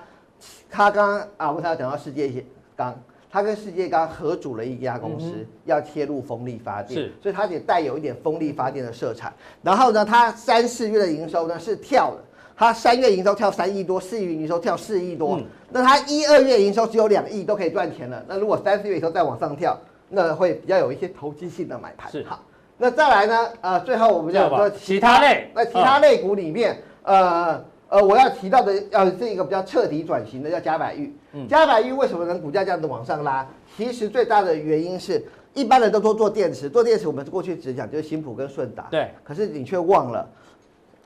[0.70, 2.44] 它刚刚啊，我们才讲到世界
[2.76, 2.94] 钢，
[3.30, 9.32] 它跟世界刚合组了一家公司，嗯、要切入风力发电，是，所以它也带有一点风力发电的色彩。
[9.62, 12.18] 然后呢，它三四月的营收呢是跳的。
[12.56, 18.22] 它三月营收跳三亿多，四月营收跳四亿多，嗯、那它一二月营收只有两亿都可以赚钱了。
[18.28, 19.76] 那如果三四月以后再往上跳，
[20.08, 22.10] 那会比较有一些投机性的买盘。
[22.10, 22.42] 是好，
[22.76, 23.48] 那再来呢？
[23.60, 31.14] 呃，最后我们讲说其他类，那其他类股里面，哦、呃呃，我要提到的，要是一个比较彻底转型的，叫嘉百玉。
[31.32, 33.46] 嗯，嘉百玉为什么能股价这样子往上拉？
[33.76, 38.86] 其实最大的原因是，一般人都说做电池，做电池我们过去只讲就是新普跟顺达。
[38.90, 40.28] 对，可是你却忘了。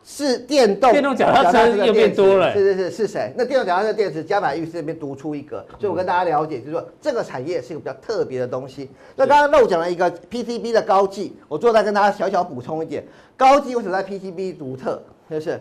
[0.09, 2.53] 是电动，电动脚踏车又变多了。
[2.53, 3.33] 是是是，是谁？
[3.37, 5.67] 那电动脚踏车电池，加百玉是那边独出一格。
[5.81, 8.89] 所以我跟大家了解，就是说这个产业是一个比较特别的东西。
[9.17, 13.05] 那刚刚漏讲了一个 PCB 的高技，我最后再跟大家小小补充一点，
[13.37, 15.03] 高技为什么在 PCB 独特？
[15.29, 15.61] 就是，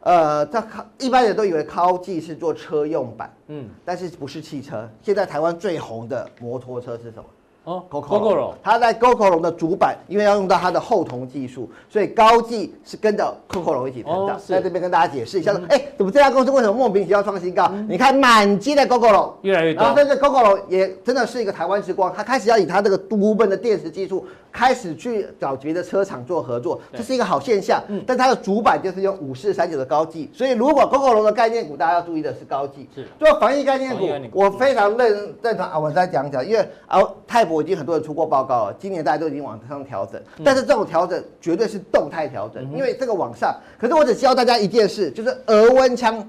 [0.00, 0.66] 呃，它
[0.98, 4.88] 一般人都以为高技是做车用版，嗯，但是不是汽车。
[5.02, 7.24] 现在台湾最红的摩托车是什么？
[7.64, 14.36] 哦，Gogoro，它在 Gogoro 的主板，因为要用到它的后同技术，所以高技是跟着 Gogoro 一起成长。
[14.44, 17.70] 在这边跟大家解释一下，哎，怎么这家公司为什么莫名其妙创新高？
[17.88, 27.80] 你看满街的 Gogoro，越来越多，然后甚至 Gogoro 也真的是一个台湾之光，它开始要以它这个独门的电池技术，开始去找别的车厂做合作，这是一个好现象。
[28.04, 32.88] 但它的主板就是用五四三九的高技，所以如果 Gogoro 的概念股，大家要注意的是高技。
[32.92, 37.51] 是做防疫概念股，我非常认认同啊，我再讲讲，因为啊太。
[37.52, 43.54] 我已经很多人出过报告了，今年大家都已经往上调整，但是这种调整绝对是动态调整，因为这个往上。
[43.78, 46.26] 可是我只教大家一件事，就是额温枪。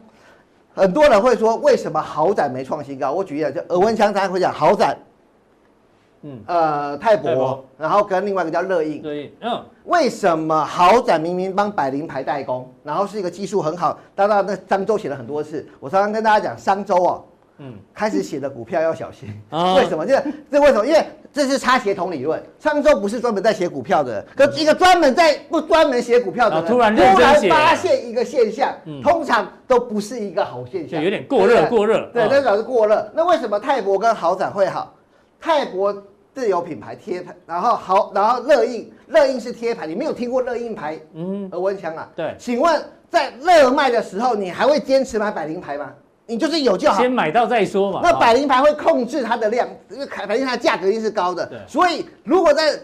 [0.75, 3.11] 很多人会说，为什么豪宅没创新高？
[3.11, 4.97] 我举例，就额温枪，大家会讲豪宅，
[6.23, 17.23] 嗯，呃，泰博，然后跟另外一个叫乐印，乐印，嗯，为什么豪宅明明帮百灵牌代工，然后是一个技术很好，当然那商周写了很多次，我常常跟大家讲，商周哦。
[17.59, 19.29] 嗯，开始写的股票要小心，
[19.75, 20.05] 为什么？
[20.05, 20.85] 这这为什么？
[20.85, 22.41] 因为这是差协同理论。
[22.59, 32.09] 上周不是专门在写股票的人，可一个专门在不专门写股票的人，突然突然发现一个现象，通常都不是一个好现象，有点过热过热。
[32.11, 33.11] 对，那表示过热。
[33.13, 34.95] 那为什么泰博跟豪展会好？
[35.39, 35.93] 泰博
[36.33, 40.99] 自有品牌贴牌，然后豪，然后热印，热印是贴牌，你没有听过热印牌？
[41.13, 42.09] 嗯，额温枪啊？
[42.15, 45.91] 对，请问在热卖的时候，你还会坚持买百灵牌吗？
[46.33, 47.99] 你就是有就好，先买到再说嘛。
[48.01, 51.45] 那百灵牌会控制它的量，因为百灵牌价格一定是高的。
[51.45, 51.59] 对。
[51.67, 52.79] 所以如果在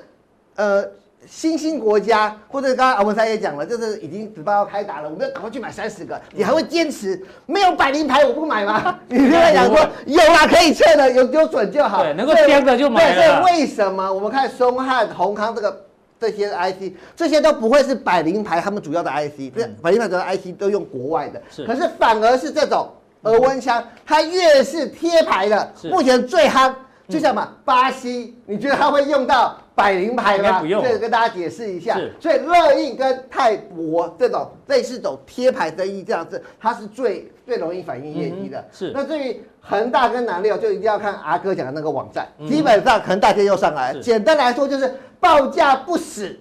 [0.55, 0.85] 呃
[1.25, 8.99] 新兴国家，或者刚刚阿文三也讲了，就是已经指标要开打了，我们要赶快去买三十个，你还会坚持没有百灵牌我不买吗？
[9.09, 12.03] 你现在讲说有啦，可以测的，有有准就好。
[12.03, 13.15] 对，能够贴的就买了。
[13.15, 15.85] 对，所以为什么我们看松汉、宏康这个
[16.19, 21.41] 这些 IC，这些都不会是百灵牌他们主要的 IC，这百灵牌主要的 IC 都用国外的。
[21.49, 21.65] 是。
[21.65, 22.87] 可是反而是这种。
[23.23, 26.73] 额温枪，它越是贴牌的，目前最夯，
[27.07, 30.59] 就像嘛，巴西，你觉得它会用到百灵牌吗？
[30.59, 31.99] 不用，这个跟大家解释一下。
[32.19, 38.63] 所以乐印跟泰博这种类似走贴牌生意这样子，它是最最容易反映业绩的。
[38.71, 38.91] 是。
[38.93, 43.93] 那至于恒大跟南六，就一定要看阿哥讲的那个网站，基本上恒大天又上来。
[43.99, 46.39] 简单来说就是报价不死，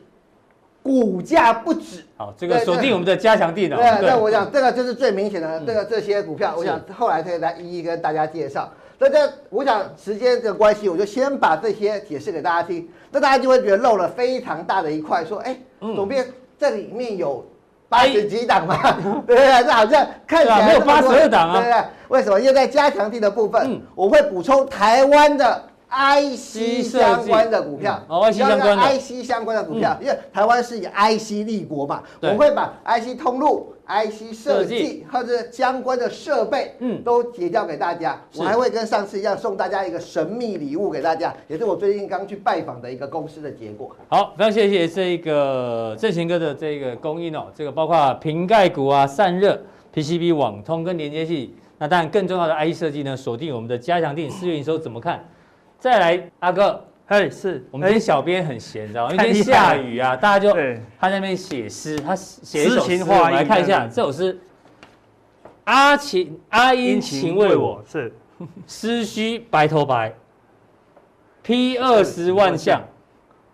[0.82, 2.04] 股价不止。
[2.16, 3.68] 好，这个锁定我们的加强錠。
[3.68, 8.70] 对，那我想这个就是最明显的，这个这些股票，我想后来可以来一一跟大家介绍。
[8.98, 12.88] 那这我想时间的关系，我就先把这些解释给大家听。
[13.12, 16.26] 那大家就会觉得漏了非常大的一块，说，哎，总编
[16.58, 17.46] 这里面有
[17.88, 18.76] 八十几档嘛？
[19.24, 19.64] 对不对？
[19.64, 21.60] 这好像看起来没有八十二档啊？
[21.60, 21.84] 对不对？
[22.08, 22.40] 为什么？
[22.40, 25.67] 因为在加强地的部分，我会补充台湾的。
[25.90, 28.98] IC 相关的股票，哦，IC 相关的。
[28.98, 35.06] IC 相关的股票，因为台湾是以 IC 立国嘛，我会把 IC 通路、IC 设计。
[35.10, 38.20] 或者相关的设备，嗯，都结交给大家。
[38.36, 43.90] 我还会跟上次一样送大家一个神秘礼物给大家，也是我最近刚去拜访的一个公司的结果。
[44.08, 49.58] 好，非常谢谢这个正贤哥的这个供应哦，这个包括瓶盖股啊、散热、
[49.94, 55.24] PCB 网通跟连接器，那当然更重要的 IC 设计呢，锁定我们的加强定四月营收怎么看？
[55.78, 59.12] 再来，阿哥，嘿，是我们今天小编很闲，你知道吗？
[59.12, 60.52] 因为今天下雨啊，大家就
[60.98, 64.36] 他在那边写诗，他写一首诗，我们来看一下这首诗。
[65.64, 68.12] 阿琴阿英情为我，是
[68.66, 70.12] 诗须白头白，
[71.44, 72.82] 披二十万象，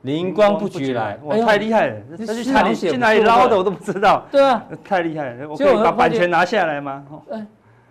[0.03, 1.19] 灵光不觉来。
[1.25, 1.97] 哇，太厉害了！
[2.17, 2.91] 这是哪里写？
[2.91, 3.59] 去哪里捞的？
[3.59, 4.27] 我都不知道。
[4.31, 5.47] 对啊，太厉害了！
[5.47, 7.05] 我可以把版权拿下来吗？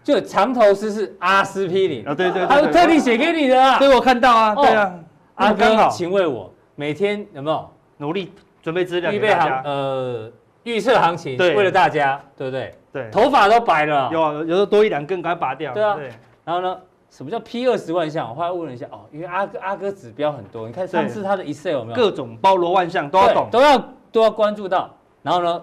[0.04, 2.06] 就长头诗是阿司匹林。
[2.06, 4.94] 啊，对对，他特地写给你的啊，对我看到啊，对啊，
[5.36, 10.32] 阿哥，请为我每天有没有努力准备资料，预备行呃
[10.63, 12.76] 预测行情，为了大家，对不对？
[12.92, 15.74] 对，头发都白了，有有时候多一两根，赶快拔掉。
[15.74, 15.98] 对啊，
[16.44, 16.78] 然后呢，
[17.10, 18.30] 什么叫 P 二十万项？
[18.30, 21.96] 我后来问了一下哦，因为阿哥阿哥指标很多，你看上次他的 Excel 有没有？
[21.96, 24.89] 各种包罗万象都要懂，都要都要关注到。
[25.22, 25.62] 然后呢，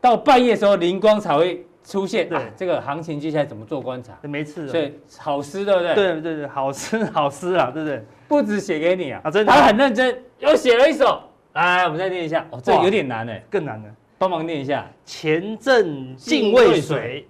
[0.00, 1.66] 到半夜的时候灵光才会。
[1.84, 4.18] 出现对、啊、这个行情接下来怎么做观察？
[4.22, 5.94] 没次，所以好诗对不对？
[5.94, 8.04] 对对对，好诗好诗啊，对不对？
[8.26, 11.20] 不止写给你啊，啊真的，他很认真，又写了一首。
[11.52, 12.44] 来，我们再念一下。
[12.50, 14.90] 哦，这有点难哎，更难了，帮忙念一下。
[15.04, 17.28] 前阵近未水，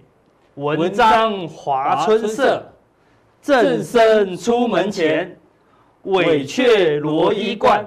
[0.55, 2.63] 文章华春色。
[3.41, 5.37] 正身出门前，
[6.05, 7.85] 委却罗衣冠。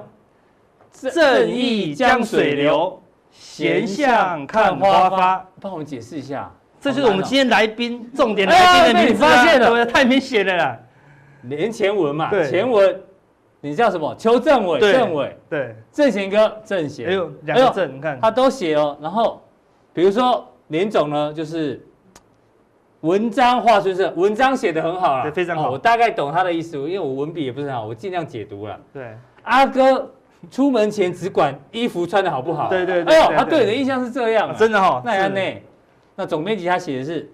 [0.93, 3.03] 正义江水流，
[3.33, 5.45] 闲向看花发。
[5.61, 6.55] 帮我们解释一下。
[6.81, 10.79] 这就是我们今天来宾重点来宾的名字，发现了，太明显了啦！
[11.43, 13.01] 连前文嘛，前文，
[13.61, 14.14] 你叫什么？
[14.17, 18.97] 邱正伟，正伟，对，正贤哥，正贤，哎呦，两个正，你看他都写哦。
[19.01, 19.43] 然后，
[19.93, 21.85] 比如说连总呢，就是
[23.01, 25.71] 文章画出是，文章写的很好了，非常好。
[25.71, 28.79] 我大概懂他的意思，因为我文笔也不是很好，我尽量解读了。
[28.93, 30.11] 对，阿哥
[30.51, 32.69] 出门前只管衣服穿的好不好？
[32.69, 35.41] 对对对，哎呦，他对你的印象是这样，真的哈，那安呢？
[36.21, 37.31] 那总编辑他写的是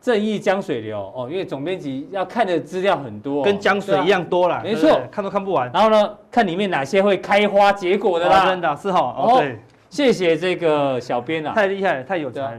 [0.00, 5.70] 正义江水流哦，因为总编辑要看的资料很多，跟江水一样多啦，没错，看都看不完。
[5.70, 9.14] 然后呢，看里面哪些会开花结果的啦，真的是哈。
[9.18, 9.58] 哦，对，
[9.90, 12.58] 谢谢这个小编啊，太厉害了，太有才了，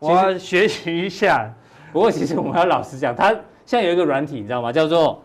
[0.00, 1.50] 我要学习一下。
[1.90, 3.30] 不过其实我们要老实讲，他
[3.64, 4.70] 现在有一个软体，你知道吗？
[4.70, 5.22] 叫做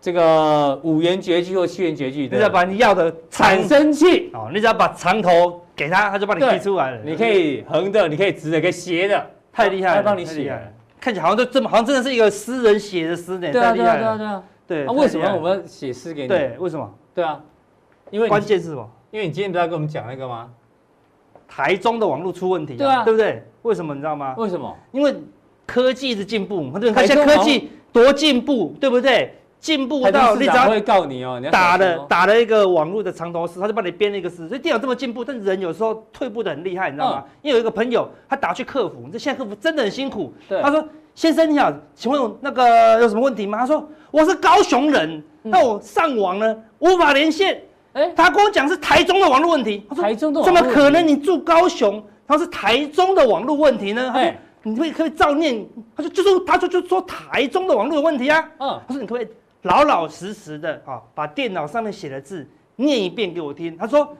[0.00, 5.60] 这个五言绝句或七言绝句，你只要把你要的产生器哦，你只要把长头。
[5.78, 7.00] 给他，他就帮你踢出来了。
[7.04, 9.96] 你可以横的，你可以直的，可以斜的，太厉害了。
[9.96, 10.60] 他帮你写，
[11.00, 13.52] 看起来好像就这么，好像真的是一个诗人写的诗呢。
[13.52, 14.42] 对啊，对啊，对啊，对啊。
[14.66, 16.28] 对，那为什么我们要写诗给你？
[16.28, 16.92] 对，为什么？
[17.14, 17.40] 对啊，
[18.10, 18.90] 因为关键是什么？
[19.12, 20.50] 因为你今天不是要跟我们讲那个吗？
[21.46, 23.42] 台中的网络出问题，对啊，对不对？
[23.62, 24.34] 为什么你知道吗？
[24.36, 24.76] 为什么？
[24.92, 25.14] 因为
[25.64, 29.34] 科技的进步，他看现在科技多进步，对不对？
[29.60, 34.48] 进步到你只要会告你哦，打了打了一个网络的长头诗，他就帮你编了一个诗。
[34.48, 37.24] 所以电脑这么进步，但是人有时候退步的很厉害，你知道吗？
[37.42, 40.32] 因为有一个朋友他打去客服，这现在客服真的很辛苦。
[40.62, 47.60] 他说：“先生你好，请问那个有什么问题吗？”他说：“我是高雄人，那我上网呢无法连线。”
[47.94, 49.84] 哎，他跟我讲是台中的网络问题。
[49.88, 51.06] 他说：“台中的怎么可能？
[51.06, 54.32] 你住高雄，他是台中的网络问题呢？”他说
[54.62, 59.28] ：“你会可以照念？”他说：“就说他说就说台中的网络有问题啊。”嗯，他说：“你可不可以？”
[59.62, 63.76] 老老实实的啊，把电脑上面写的字念一遍给我听。
[63.76, 64.16] 他说：“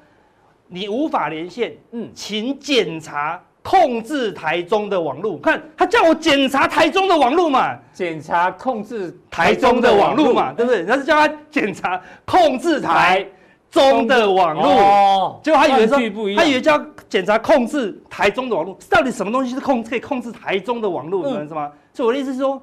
[0.66, 5.38] 你无法连线，嗯，请检查控制台中的网络。
[5.38, 10.84] 看他叫我检查台中的网络嘛，检查控制台中的网络嘛，对不对？
[10.84, 13.24] 他是叫他检查控制台
[13.70, 14.64] 中的网络。
[14.64, 15.96] 哦，结果他以为说，
[16.36, 21.24] 他以为叫检查控制台中的网络，到底什么东西是控可以控制台中的网络？
[21.38, 21.72] 你知道吗？
[21.94, 22.60] 所以我的意思是说。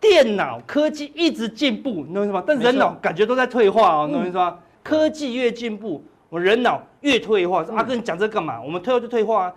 [0.00, 2.42] 电脑科技一直进步，你懂我意思吗？
[2.46, 4.58] 但人脑感觉都在退化哦，你懂我意思吗？
[4.82, 7.64] 科技越进步，我人脑越退化。
[7.74, 8.60] 阿哥，你讲这干嘛？
[8.62, 9.54] 我们退化就退化啊。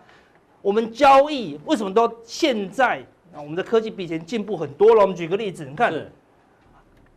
[0.61, 2.99] 我们交易为什么都现在
[3.33, 3.37] 啊？
[3.37, 5.01] 我们的科技比以前进步很多了。
[5.01, 5.93] 我们举个例子，你看，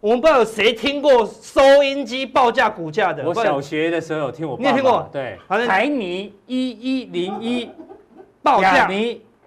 [0.00, 3.24] 我们不知道有谁听过收音机报价股价的？
[3.26, 4.70] 我小学的时候有听我爸爸。
[4.70, 5.08] 你有听过？
[5.12, 7.68] 对，台泥一一零一
[8.42, 8.88] 报价。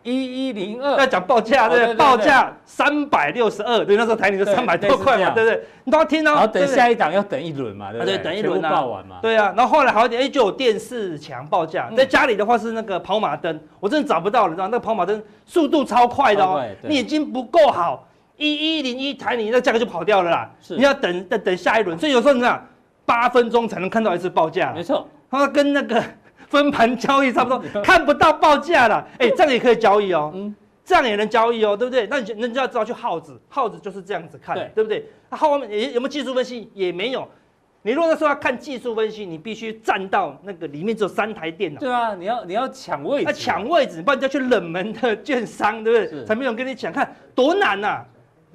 [0.04, 1.96] 一一零二，要讲报价对不对？
[1.96, 5.64] 报价三百六十二，对，那时候台里就三百多块嘛，对不对？
[5.84, 6.32] 你都要听哦。
[6.32, 8.18] 然后等下一档要等一轮嘛，对不对？
[8.20, 9.18] 等一轮报完嘛。
[9.22, 11.90] 对啊，然后后来好一点，哎，就有电视墙报价。
[11.96, 20.50] 在家里的话是那个跑马灯，我真的找不到了，你知道那个跑马灯速度超快的哦，你眼睛不够好，一一零一台你那价格就跑掉了啦。
[20.70, 22.66] 你要等等等下一轮，所以有时候你看
[23.06, 24.72] 八分钟才能看到一次报价。
[24.74, 26.02] 没错，他说跟那个
[26.48, 29.08] 分盘交易差不多， 看不到报价了。
[29.20, 30.32] 哎，这样也可以交易哦。
[30.36, 30.56] 嗯。
[30.84, 32.08] 这样也能交易哦，对不对？
[32.10, 35.06] 那你人家要知道去耗子，耗子就是这样子看，对，对不对？
[35.30, 36.72] 那后面也有没有技术分析？
[36.74, 37.28] 也没有。
[37.82, 41.80] 你如果说要看技术分析，你必须站到那个里面只有三台电脑。
[41.82, 46.24] 对啊，你要你要抢位置，那抢位置，不然就要去冷门的券商，对不对？
[46.26, 48.06] 才没有人跟你抢，看多难呐、啊，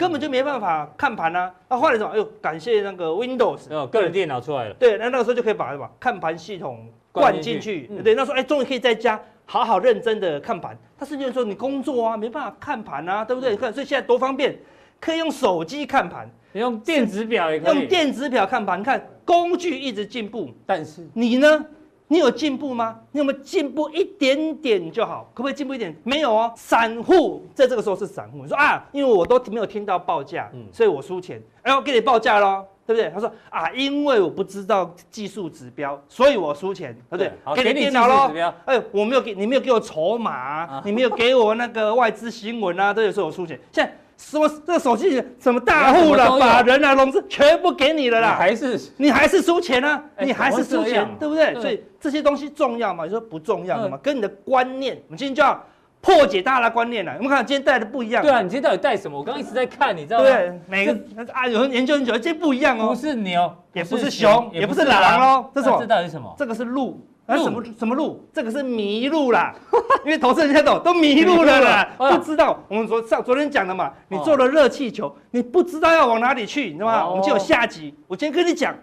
[0.02, 1.54] 根本就没办法看盘啊。
[1.68, 2.10] 那后来什么？
[2.10, 4.74] 哎呦，感谢那个 Windows，哦，个人电脑出来了。
[4.74, 8.14] 对，那那个时候就可以把什么看盘系统灌进去，对？
[8.16, 9.20] 那时候哎，终于可以在家。
[9.44, 13.56] 好好认真的看盘，他甚至说你工作啊没办法看盘啊，对不对？
[13.56, 14.56] 看，所以现在多方便，
[15.00, 18.82] 可以用手机看盘，你用电子表也可以，用电子表看盘。
[18.82, 21.64] 看工具一直进步，但是你呢？
[22.12, 23.00] 你有进步吗？
[23.10, 25.30] 你有没有进步一点点就好？
[25.32, 25.96] 可不可以进步一点？
[26.04, 26.52] 没有哦。
[26.54, 31.42] 散户在这个时候是散户，你说啊，因为我都没有听到报价，嗯，所以我输钱。
[31.62, 32.66] 哎，我给你报价喽。
[32.84, 33.08] 对不对？
[33.14, 37.32] 他说啊，因为我不知道技术指标，所以我输钱，对不对？
[37.44, 38.28] 好，给你电脑喽。
[38.64, 43.58] 哎，我没有给你，没有给我筹码、啊，你没有给我那个外资新闻啊，这也是我输钱。
[43.70, 43.96] 现在
[44.30, 50.02] 什么这个手机什么大户了、法人啊、融资全部给你了啦，还是你还是输钱啊？
[50.20, 51.54] 你还是输钱，对不对？
[51.60, 53.04] 所以这些东西重要吗？
[53.04, 53.98] 你说不重要的吗？
[54.02, 55.62] 跟你的观念，我们今天就要。
[56.04, 58.24] 破解大家的观念了，我们看今天带的不一样。
[58.24, 59.16] 对啊，你今天到底带什么？
[59.16, 60.24] 我刚刚一直在看，你知道吗？
[60.24, 60.92] 对，每个
[61.32, 62.88] 啊，有人研究很久，今天不一样哦。
[62.88, 65.48] 不是牛，也不是熊，也不是狼哦。
[65.54, 65.78] 这是什么？
[65.78, 66.34] 这到底是什么？
[66.36, 67.00] 这个是鹿。
[67.36, 68.26] 那什么什么路？
[68.32, 69.54] 这个是迷路啦。
[70.04, 72.58] 因为投资人现在都都迷路了啦， 不知道。
[72.68, 77.08] 我们昨上昨天讲的嘛，你做了热气球，你不知道要往哪里去，你知道吗？
[77.08, 77.94] 我们就有下集。
[78.06, 78.74] 我今天跟你讲。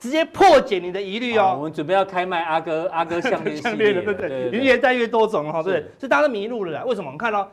[0.00, 1.54] 直接破解你的疑虑哦！
[1.56, 4.50] 我们准备要开卖阿哥阿哥项链项链了，对不对？
[4.50, 5.80] 越带越多种哈，对不对？
[5.96, 6.84] 所以大家都迷路了啦。
[6.84, 7.06] 为什么？
[7.06, 7.48] 我们看到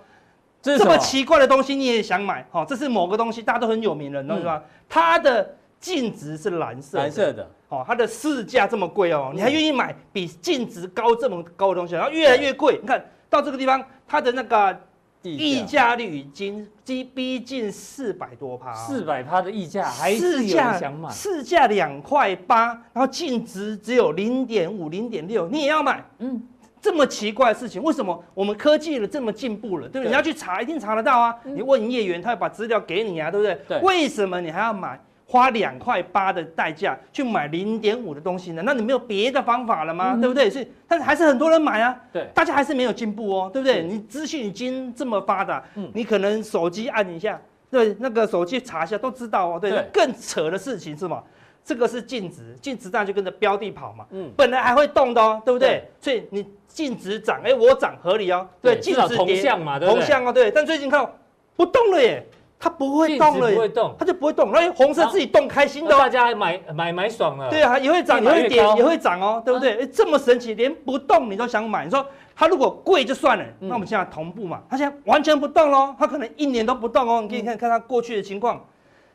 [0.60, 2.43] 这么奇怪的东西你也想买？
[2.50, 4.64] 哈，这是某个东西，大家都很有名的，你知道吗？
[4.89, 5.47] 它的
[5.80, 7.50] 净值是蓝色，蓝色的。
[7.70, 11.96] 哦，它的市价这么贵哦，你还愿意买比净值高这么高的东西？
[11.96, 12.80] 然后越来越贵。
[12.82, 14.78] 你看到这个地方，它的那个。
[15.22, 26.02] 溢价率已经逼逼近四百多趴，四百趴的溢价还是有人想买，市价两块八，然后净值只有零点五、零点六，你也要买？
[26.20, 26.42] 嗯，
[26.82, 30.06] 这么奇怪的事情，为什么我们科技了这么进步了，对不对？
[30.06, 31.36] 对，你要去查，一定查得到啊！
[31.44, 33.60] 嗯、你问业员，他会把资料给你啊，对不对？
[33.68, 34.98] 对，为什么你还要买？
[35.32, 38.64] 花两块八的代价去买零点五的东西呢？
[38.66, 40.14] 那你没有别的方法了吗？
[40.16, 40.50] 嗯、对不对？
[40.50, 41.96] 所以，但是还是很多人买啊。
[42.12, 43.84] 对，大家还是没有进步哦，对不对？
[43.84, 49.60] 你资讯已经这么发达，嗯，你可能手机按一下，对，那个手机查一下都知道哦。
[49.60, 51.22] 对，对更扯的事情是吗？
[51.64, 54.08] 这个是净值，净值当然就跟着标的跑嘛。
[54.10, 55.68] 嗯，本来还会动的哦，对不对？
[55.70, 58.50] 对，所以你净值涨，哎，我涨合理哦。
[58.60, 60.00] 对，净值同向嘛，对不对？
[60.00, 60.50] 同向哦，对。
[60.50, 61.08] 但最近看
[61.56, 62.26] 不动了耶。
[62.62, 64.51] 它不会动了，不会动它就不会动。
[64.51, 67.49] 那红色自己动，开心的，大家买买买爽了。
[67.49, 69.88] 对啊，也会涨，也会跌，也会涨哦，对不对？
[69.88, 71.86] 这么神奇，连不动你都想买。
[71.86, 72.05] 你说
[72.36, 77.22] 它如果贵就算了，那我们现在同步嘛，它现在完全不动喽，它可能一年都不动哦。
[77.22, 78.62] 你可以看看它过去的情况，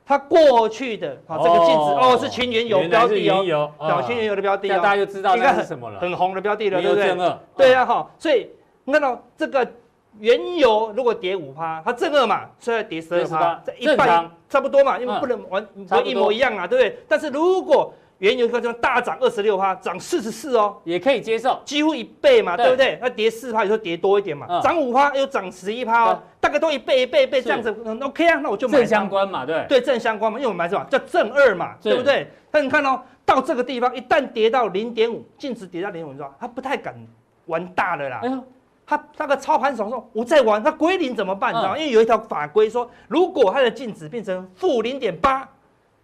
[0.06, 7.36] 它过去的啊这个净值哦是清原油标的哦，小清原油的标的哦，大家就知道那是什么了，很红的标的了，对不对？
[7.58, 8.48] 对啊哈，所以
[8.84, 9.70] 你看到这个。
[10.20, 16.78] 原油如果跌五趴，它正二嘛，所以跌十二趴，这一半差不多嘛，因为不能完不一模一样啊，对。
[16.78, 16.98] 不对？
[17.08, 22.70] 但是如果原油这样大涨二十六趴，涨四十四哦，也可以接受，几乎一倍嘛，对。
[22.70, 22.98] 不对？
[23.02, 28.78] 那跌四趴，有时候跌多一点嘛，涨五趴又涨十一趴哦，大概都一倍一倍一倍这样子，OK 啊，那我就买。
[28.78, 29.66] 正相关嘛，对。
[29.68, 30.84] 对，正相关嘛，因为我们买什么？
[30.88, 32.30] 叫正二嘛，对不对？
[32.52, 36.94] 但你看哦，到这个地方一旦跌到零点五，净值跌到零点五，你知道它不太敢
[37.46, 38.22] 玩大了啦。
[38.86, 41.52] 他那个操盘手说：“我在玩，那归零怎么办？
[41.52, 41.78] 你知道吗？
[41.78, 45.48] 因为有一条法规说，如果他的净值变成负零点八，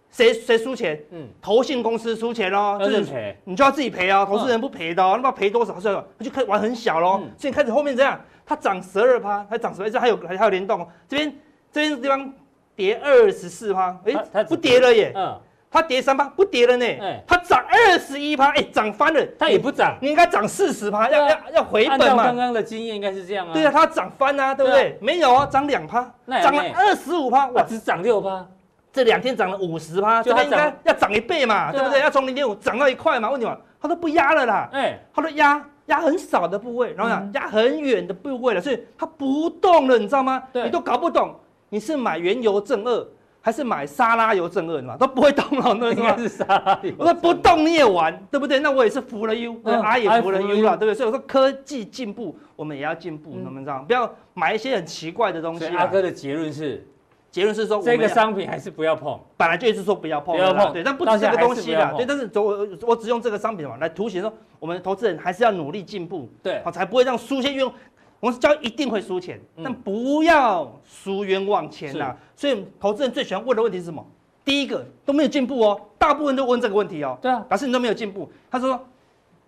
[0.09, 0.99] 谁谁输钱？
[1.11, 4.25] 嗯，投信公司输钱喽，就是赔，你就要自己赔哦。
[4.27, 5.79] 投资人不赔的哦，那么赔多少？
[5.79, 7.21] 算了，他就开始玩很小喽。
[7.37, 10.87] 所以开始后面这样，它涨十二趴，它涨十二，这还有还有联动哦。
[11.07, 11.35] 这边
[11.71, 12.33] 这边地方
[12.75, 15.11] 跌二十四趴，哎，它不跌了耶。
[15.15, 15.39] 嗯。”
[15.71, 16.85] 它跌三趴，不跌了呢。
[17.25, 19.25] 它涨二十一趴，哎，涨翻了。
[19.39, 22.25] 它也不涨，你应该涨四十趴，要要要回本嘛。
[22.25, 23.53] 刚刚的经验，应该是这样啊。
[23.53, 24.97] 对啊，它涨翻啊，对不对？
[25.01, 28.45] 没有啊，涨两趴，涨了二十五趴，哇，只涨六趴。
[28.91, 32.01] 这两天涨了五十趴，就它应该要涨一倍嘛，对不对？
[32.01, 33.31] 要从零点五涨到一块嘛？
[33.31, 40.43] 问题嘛，它都不压了啦，哎，它都压压很少的部位，然后讲压很远的部位了，所以它不动了，你知道吗？
[40.51, 41.33] 你都搞不懂，
[41.69, 43.07] 你是买原油正二。
[43.43, 46.93] 还是买沙拉油正二嘛，都不会动了，那应该是沙拉油。
[46.97, 48.59] 我说不动你也玩，对不对？
[48.59, 50.93] 那我也是服了 U，阿也服了 U 了，对不对？
[50.93, 53.85] 所以我说科技进步，我们也要进步，能不能？
[53.85, 55.65] 不要买一些很奇怪的东西。
[55.67, 56.85] 阿哥的结论是，
[57.31, 59.19] 结论是说这个商品还是不要碰。
[59.37, 67.73] 本来就一直说不要碰，不要碰，对，但不止这个东西啦，对，但是我我只用这个商品嘛来凸显说，我们投资人还是要努力进步，对，好才不会让输先用。
[68.21, 72.15] 我们交易一定会输钱，但不要输冤枉钱呐。
[72.35, 74.05] 所以投资人最喜欢问的问题是什么？
[74.45, 77.17] 第一个都没有进步哦，大部分都问这个问题哦。
[77.21, 78.31] 对啊，表示你都没有进步。
[78.49, 78.79] 他说：“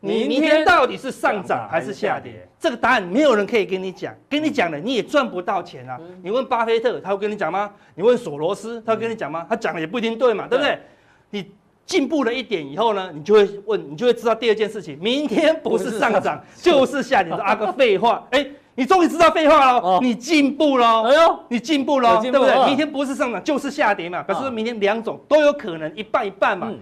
[0.02, 6.00] 你明天到底是上涨还是下跌？”这个答案没有人可以跟你讲，跟你讲了你也赚不到钱啊。
[6.22, 7.72] 你问巴菲特，他会跟你讲吗？
[7.96, 9.46] 你问索罗斯，他会跟你讲吗？
[9.50, 10.80] 他讲的也不一定对嘛，对不对？
[11.32, 11.52] 你
[11.86, 17.32] 进步了一点以后呢，你就会问，你就会知道第二件事情：明天不是上涨就是下跌。
[17.32, 18.46] 说阿哥废话， 哎。
[18.76, 22.66] 你终于知道废话了，哦、你进步了，哎呦，你进步了，对不对？
[22.66, 26.70] 明天不是上涨就是下跌嘛，表示说明天两种都有可能，一半一半嘛。
[26.72, 26.80] 嗯、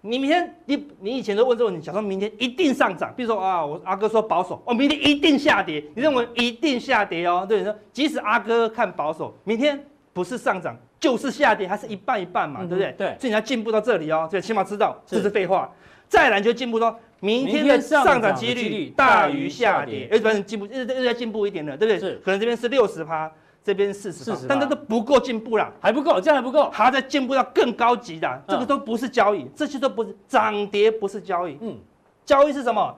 [0.00, 7.46] 你明天你你以前都问这个问题，想说明天一定上涨，比如说啊，我阿哥说保守，哦，明天一定下跌，你认为一定下跌哦？
[7.48, 12.92] 对，说即使阿哥看保守，明天不是上涨就是下跌，还是一半一半嘛，嗯、对不对？
[12.98, 15.70] 对，所以你要进步到这里哦，所以起码知道这是废话。
[16.08, 16.98] 再来就进步说。
[17.24, 21.98] 明天的上涨几率大于下跌，哎，反正进步，又又在进步一点了，对不对？
[21.98, 23.32] 是，可能这边是六十趴，
[23.64, 31.78] 这边四十趴，但这都不够进步了，还不够，这样还不够，还在进步到更高级的，这个都不是交易，这些都不是涨跌，不是交易，嗯，
[32.26, 32.94] 交易是什么？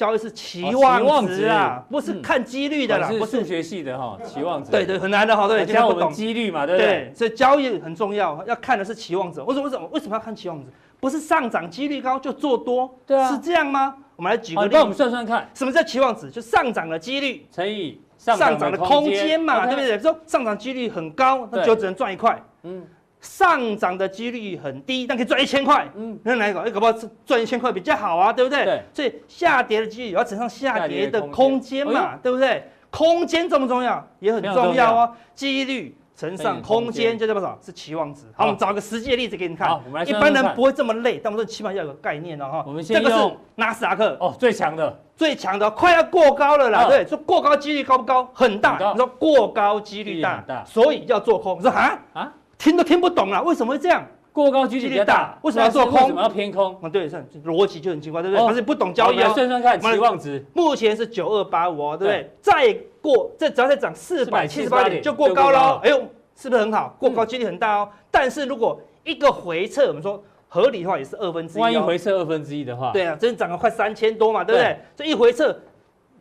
[0.00, 7.12] 交易是期望值啊，不是看几率的啦，不是数学系的哈，期望值，对对，很难的哈，对，教我们几率嘛，对不对？
[7.14, 9.42] 所以交易很重要，要看的是期望值。
[9.42, 9.64] 为什么？
[9.64, 9.88] 为什么？
[9.92, 10.68] 为什么要看期望值？
[11.00, 13.94] 不是上涨几率高就做多，对啊，是这样吗？
[14.16, 16.30] 我们来举个例子，帮我们算算看，什么叫期望值？
[16.30, 19.98] 就上涨的几率乘以上涨的空间嘛，对不对？
[19.98, 22.42] 说上涨几率很高，那就只能赚一块。
[22.62, 22.82] 嗯，
[23.20, 25.88] 上涨的几率很低，但可以赚一千块。
[25.94, 26.60] 嗯，那哪一个？
[26.60, 26.92] 哎，搞不好
[27.24, 28.64] 赚一千块比较好啊，对不对？
[28.64, 28.82] 对。
[28.92, 32.64] 所以下跌的几率要乘上下跌的空间嘛，对不对？
[32.90, 34.04] 空间重不重要？
[34.18, 35.96] 也很重要哦，几率。
[36.16, 37.58] 乘上空间就叫多少？
[37.64, 38.26] 是期望值。
[38.36, 39.66] 好，我们找个实际的例子给你看。
[39.66, 40.04] 好，我们来。
[40.04, 42.62] 一般人不会这么累，但我们说起码要有个概念了哈。
[42.66, 43.10] 我们先用。
[43.10, 46.86] 这个是纳斯达克哦，最强的，最强的，快要过高了啦。
[46.88, 48.30] 对，说过高几率高不高？
[48.34, 48.76] 很大。
[48.92, 51.56] 你说过高几率大，所以要做空。
[51.56, 54.06] 你说啊啊，听都听不懂了，为什么会这样？
[54.32, 56.02] 过高几率大，为什么要做空？
[56.02, 56.76] 为什么要偏空？
[56.82, 58.46] 啊，对，是逻辑就很奇怪，对不对？
[58.46, 59.32] 可是不懂交易啊。
[59.32, 62.30] 算算看，期望值目前是九二八五哦，对不对？
[62.40, 66.02] 再过这只要再涨四百七十八点就过高了，哎呦，
[66.36, 66.94] 是不是很好？
[67.00, 67.88] 过高几率很大哦。
[68.10, 71.60] 但是如果一个回撤，我们说合理的话也是二分之一。
[71.60, 74.78] 万一回撤二分之一的话，对啊，真涨了快三千多嘛，对不对？
[74.94, 75.48] 这一回撤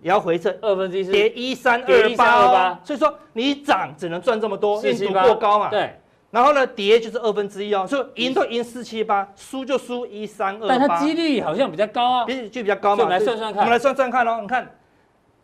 [0.01, 5.69] 也要回撤二分之一，跌一三二八，所以说你涨只能赚这么多，因为赌过高嘛。
[5.69, 5.93] 对。
[6.31, 10.67] 然后呢，跌就是二分之一哦，所以赢都赢四七八，输就输一三二八。
[10.67, 13.03] 但它几率好像比较高啊，比就比较高嘛。
[13.03, 14.75] 我们来算算看，我们来算算看哦，你看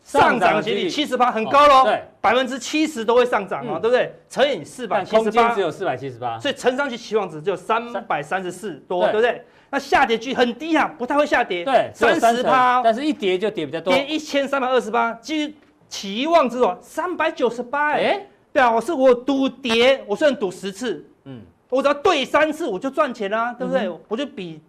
[0.04, 4.14] 上涨的几率七十八，很高喽，对，百分之七十都会上涨哦，对不对？
[4.30, 9.14] 乘以四百七十八，只有四百七十八，所以乘上去期望值只有三百三十四多，对。
[9.14, 9.44] 不对？
[9.72, 15.58] 那下跌率很低啊，不太会下跌，对，三十趴，但是一跌就跌比较多，跌一千三百二十八，基
[15.90, 18.28] 期望值哦，三百九十八，哎。
[18.56, 23.89] 表示我赌跌，我虽然赌十次，嗯，我只要对三次我就赚钱啦，对不对？
[24.08, 24.62] 我就比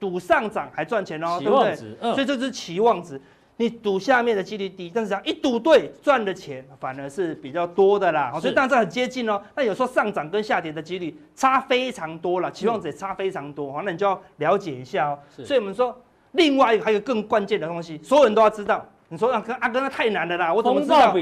[0.00, 1.76] 赌上涨还赚钱哦，对不对？
[2.14, 3.20] 所以这是期望值，
[3.58, 8.32] 你赌下面的几率低，但是这样一赌对赚的钱反而是比较多的啦。
[8.40, 9.38] 所以当然很接近哦。
[9.54, 15.18] 那有时候上涨跟下跌的几率差非常多了，期望值也差非常多，那你就要了解一下哦。
[15.44, 15.94] 所以我们说，
[16.32, 18.86] 另外还有更关键的东西，所有人都要知道。
[19.08, 21.12] 你说阿哥阿哥那太难了啦，我怎么知道？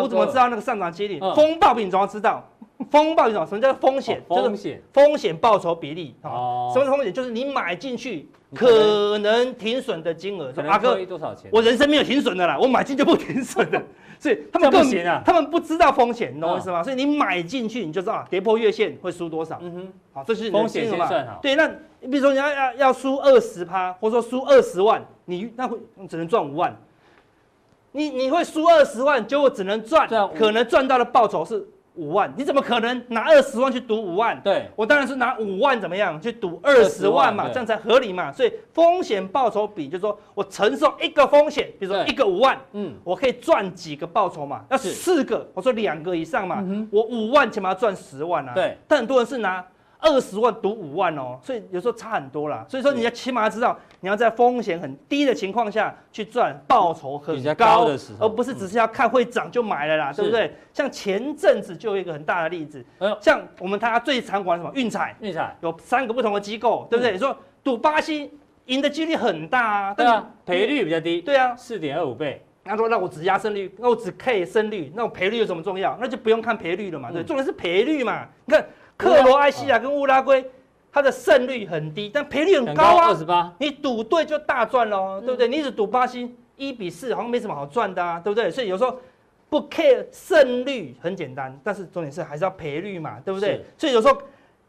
[0.00, 1.20] 我怎么知道那个上涨几率？
[1.34, 2.48] 风暴比你总要知道，
[2.90, 3.46] 风暴是什么？
[3.46, 4.22] 什么叫风险？
[4.28, 6.68] 风险风险报酬比例啊。
[6.72, 7.12] 什么是风险？
[7.12, 10.52] 就是你买进去可能停损的金额。
[10.66, 11.50] 阿哥多少钱？
[11.52, 13.80] 我人生没有停损的啦，我买进就不停损的。
[14.18, 14.82] 所以他们更
[15.24, 16.82] 他们不知道风险，你懂我意思吗？
[16.82, 19.56] 所以你买进去你就知道跌破月线会输多少。
[19.62, 21.38] 嗯哼，好，这是风险先算好。
[21.40, 21.68] 对，那
[22.00, 26.76] 比如说你要要要输二十趴，或者说输二十万，你那会只能赚五万。
[27.92, 34.40] 你你会输二十万，结果只能赚，可能赚到的报酬是五万，你怎么可能拿二十万去赌五万？
[34.42, 38.30] 对，我当然是拿五万怎么样去赌二十万嘛，这样才合理嘛。
[38.30, 44.64] 所以风险报酬比就是说我承受一个风险，比如说一个五万，嗯，我可以赚几个报酬嘛？
[44.70, 48.52] 要四个，我说两个以上嘛，我五万起码要赚十万啊。
[48.54, 49.64] 对，但很多人是拿。
[50.00, 52.64] 二十万赌五万哦，所以有时候差很多啦。
[52.68, 60.54] 所以说你要起码要知道，你要在风险很低的情况下去赚报酬很高的时候，而不是只是要看会涨就买了啦，对不对？
[60.72, 62.84] 像前阵子就有一个很大的例子，
[63.20, 67.12] 像我们大家最常玩什么运彩，运彩有三个不同的机构，对不对？
[67.12, 68.30] 你说赌巴西
[68.66, 72.44] 赢的几率很大啊，对啊，赔率比较低，对啊，四点二五倍。
[72.64, 75.96] 他说那我只压胜率，那我只 K 胜率，那我赔率有什么重要？
[75.98, 78.64] 那就不用看赔率了嘛，对，重点是赔率嘛，你看。
[78.98, 80.44] 克罗埃西亚跟乌拉圭，
[80.92, 83.50] 它的胜率很低，但赔率很高啊，二十八。
[83.58, 85.46] 你赌对就大赚喽，对不对？
[85.46, 88.50] 你只赌巴西一比四，好像没什么好赚的啊，对不对？
[88.50, 89.00] 所以有时候
[89.48, 93.64] 不 care 胜率很简单，但是重点是还是要赔率嘛，对不对？
[93.78, 94.20] 所以有时候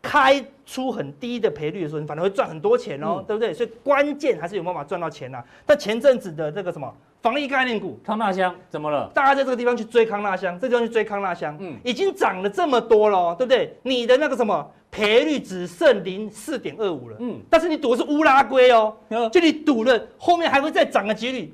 [0.01, 3.51] 开出很低的赔率的时候，你反而会赚很多钱哦，对不对？
[3.51, 5.43] 所以关键还是有办法赚到钱呐。
[5.65, 6.95] 但前阵子的这个什么？
[7.21, 9.11] 防疫概念股，康纳香怎么了？
[9.13, 13.75] 大家在这个地方去追康纳香，这地方去追康纳香，嗯，已经涨了这么多了，对不对？
[13.83, 18.95] 你的那个什么赔率只剩零四点二五了，嗯，但是你赌的是乌拉圭哦，
[19.31, 21.53] 就你赌了后面还会再涨的几率，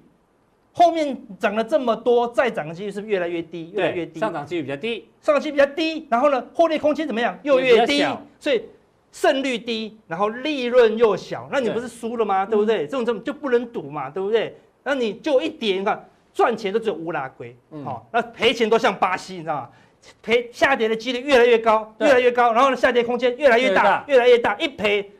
[0.71, 3.71] 后面涨了这么多，再涨的几率是不是越来越低？
[3.73, 7.35] 越来越低，上涨几率比较低，上涨几率比较低，然后呢，获利空间怎么样？
[7.41, 8.05] 又越低，
[8.39, 8.61] 所以
[9.11, 12.45] 胜率低，然后利润又小，那你不是输了吗？
[12.45, 12.85] 对不对？
[12.85, 14.55] 这种这种就不能赌嘛，对不对？
[14.85, 19.69] 那你就一点，你看赚钱都只有乌拉圭，好，那赔钱都像巴西，你知道吗？
[20.21, 25.11] 赔下跌的几率越来越高，越来越高，然后呢，下跌空间越来越大，越来越大，一赔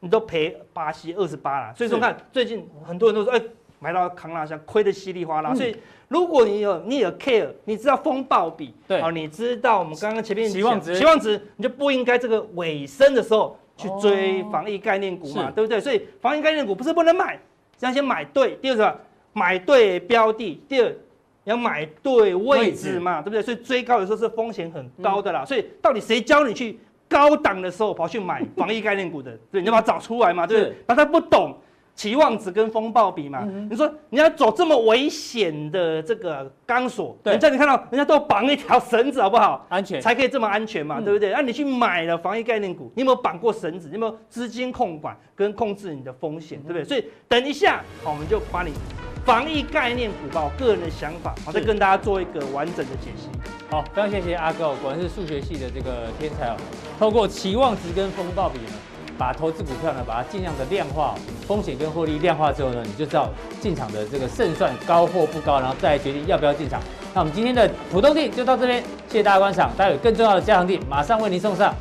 [0.00, 1.74] 你都赔巴西二十八了。
[1.74, 3.42] 所以说看最近很多人都说，哎，
[3.78, 5.54] 买到康拉香亏的稀里哗啦。
[5.54, 5.74] 所以
[6.08, 15.80] 如果你有你有 care，你知道风暴比，对，好，你知道我们刚刚前面期望值，期望值，你就不应该这个尾声的时候去追防疫概念股嘛，对不对？
[15.80, 17.40] 所以防疫概念股不是不能买。
[17.78, 19.00] 这样先买对，第二个
[19.36, 20.90] 买对标的，第二
[21.44, 23.42] 要买对位置嘛，对不对？
[23.42, 25.44] 所以追高的时候是风险很高的啦。
[25.44, 29.38] 所以到底谁教你去高档的时候跑去买防疫概念股的？
[29.52, 30.76] 对，你要把它找出来嘛，对不对？
[30.86, 31.54] 把他不懂。
[31.96, 39.66] 期望值跟风暴比嘛，嗯、你说你要走这么危险的这个钢索，对，人家你看到人家都绑一条绳子好不好？
[39.70, 41.30] 安全才可以这么安全嘛，嗯、对不对？
[41.30, 43.88] 那、啊、你去买了防疫概念股，你有没有绑过绳子？
[43.88, 46.84] 你有没有资金控管跟控制你的风险，对不对？
[46.84, 48.72] 所以等一下，好，我们就把你
[49.24, 53.28] 防疫概念股吧我个人的想法，好，再跟大家做一个完整的解析。
[53.70, 56.56] 好，非常谢谢阿哥，果然是数学系的这个天才哦。
[56.98, 58.72] 透过期望值跟风暴比呢，
[59.18, 61.14] 把投资股票呢，把它尽量的量化，
[61.46, 66.80] 风险跟获利量化之后呢，你就知道进场的这个胜算高或不高，然后再决定要不要进场。
[67.14, 71.74] 那我们今天的普通地就到这边，谢谢大家观赏，待会更重要的加强地马上为您送上。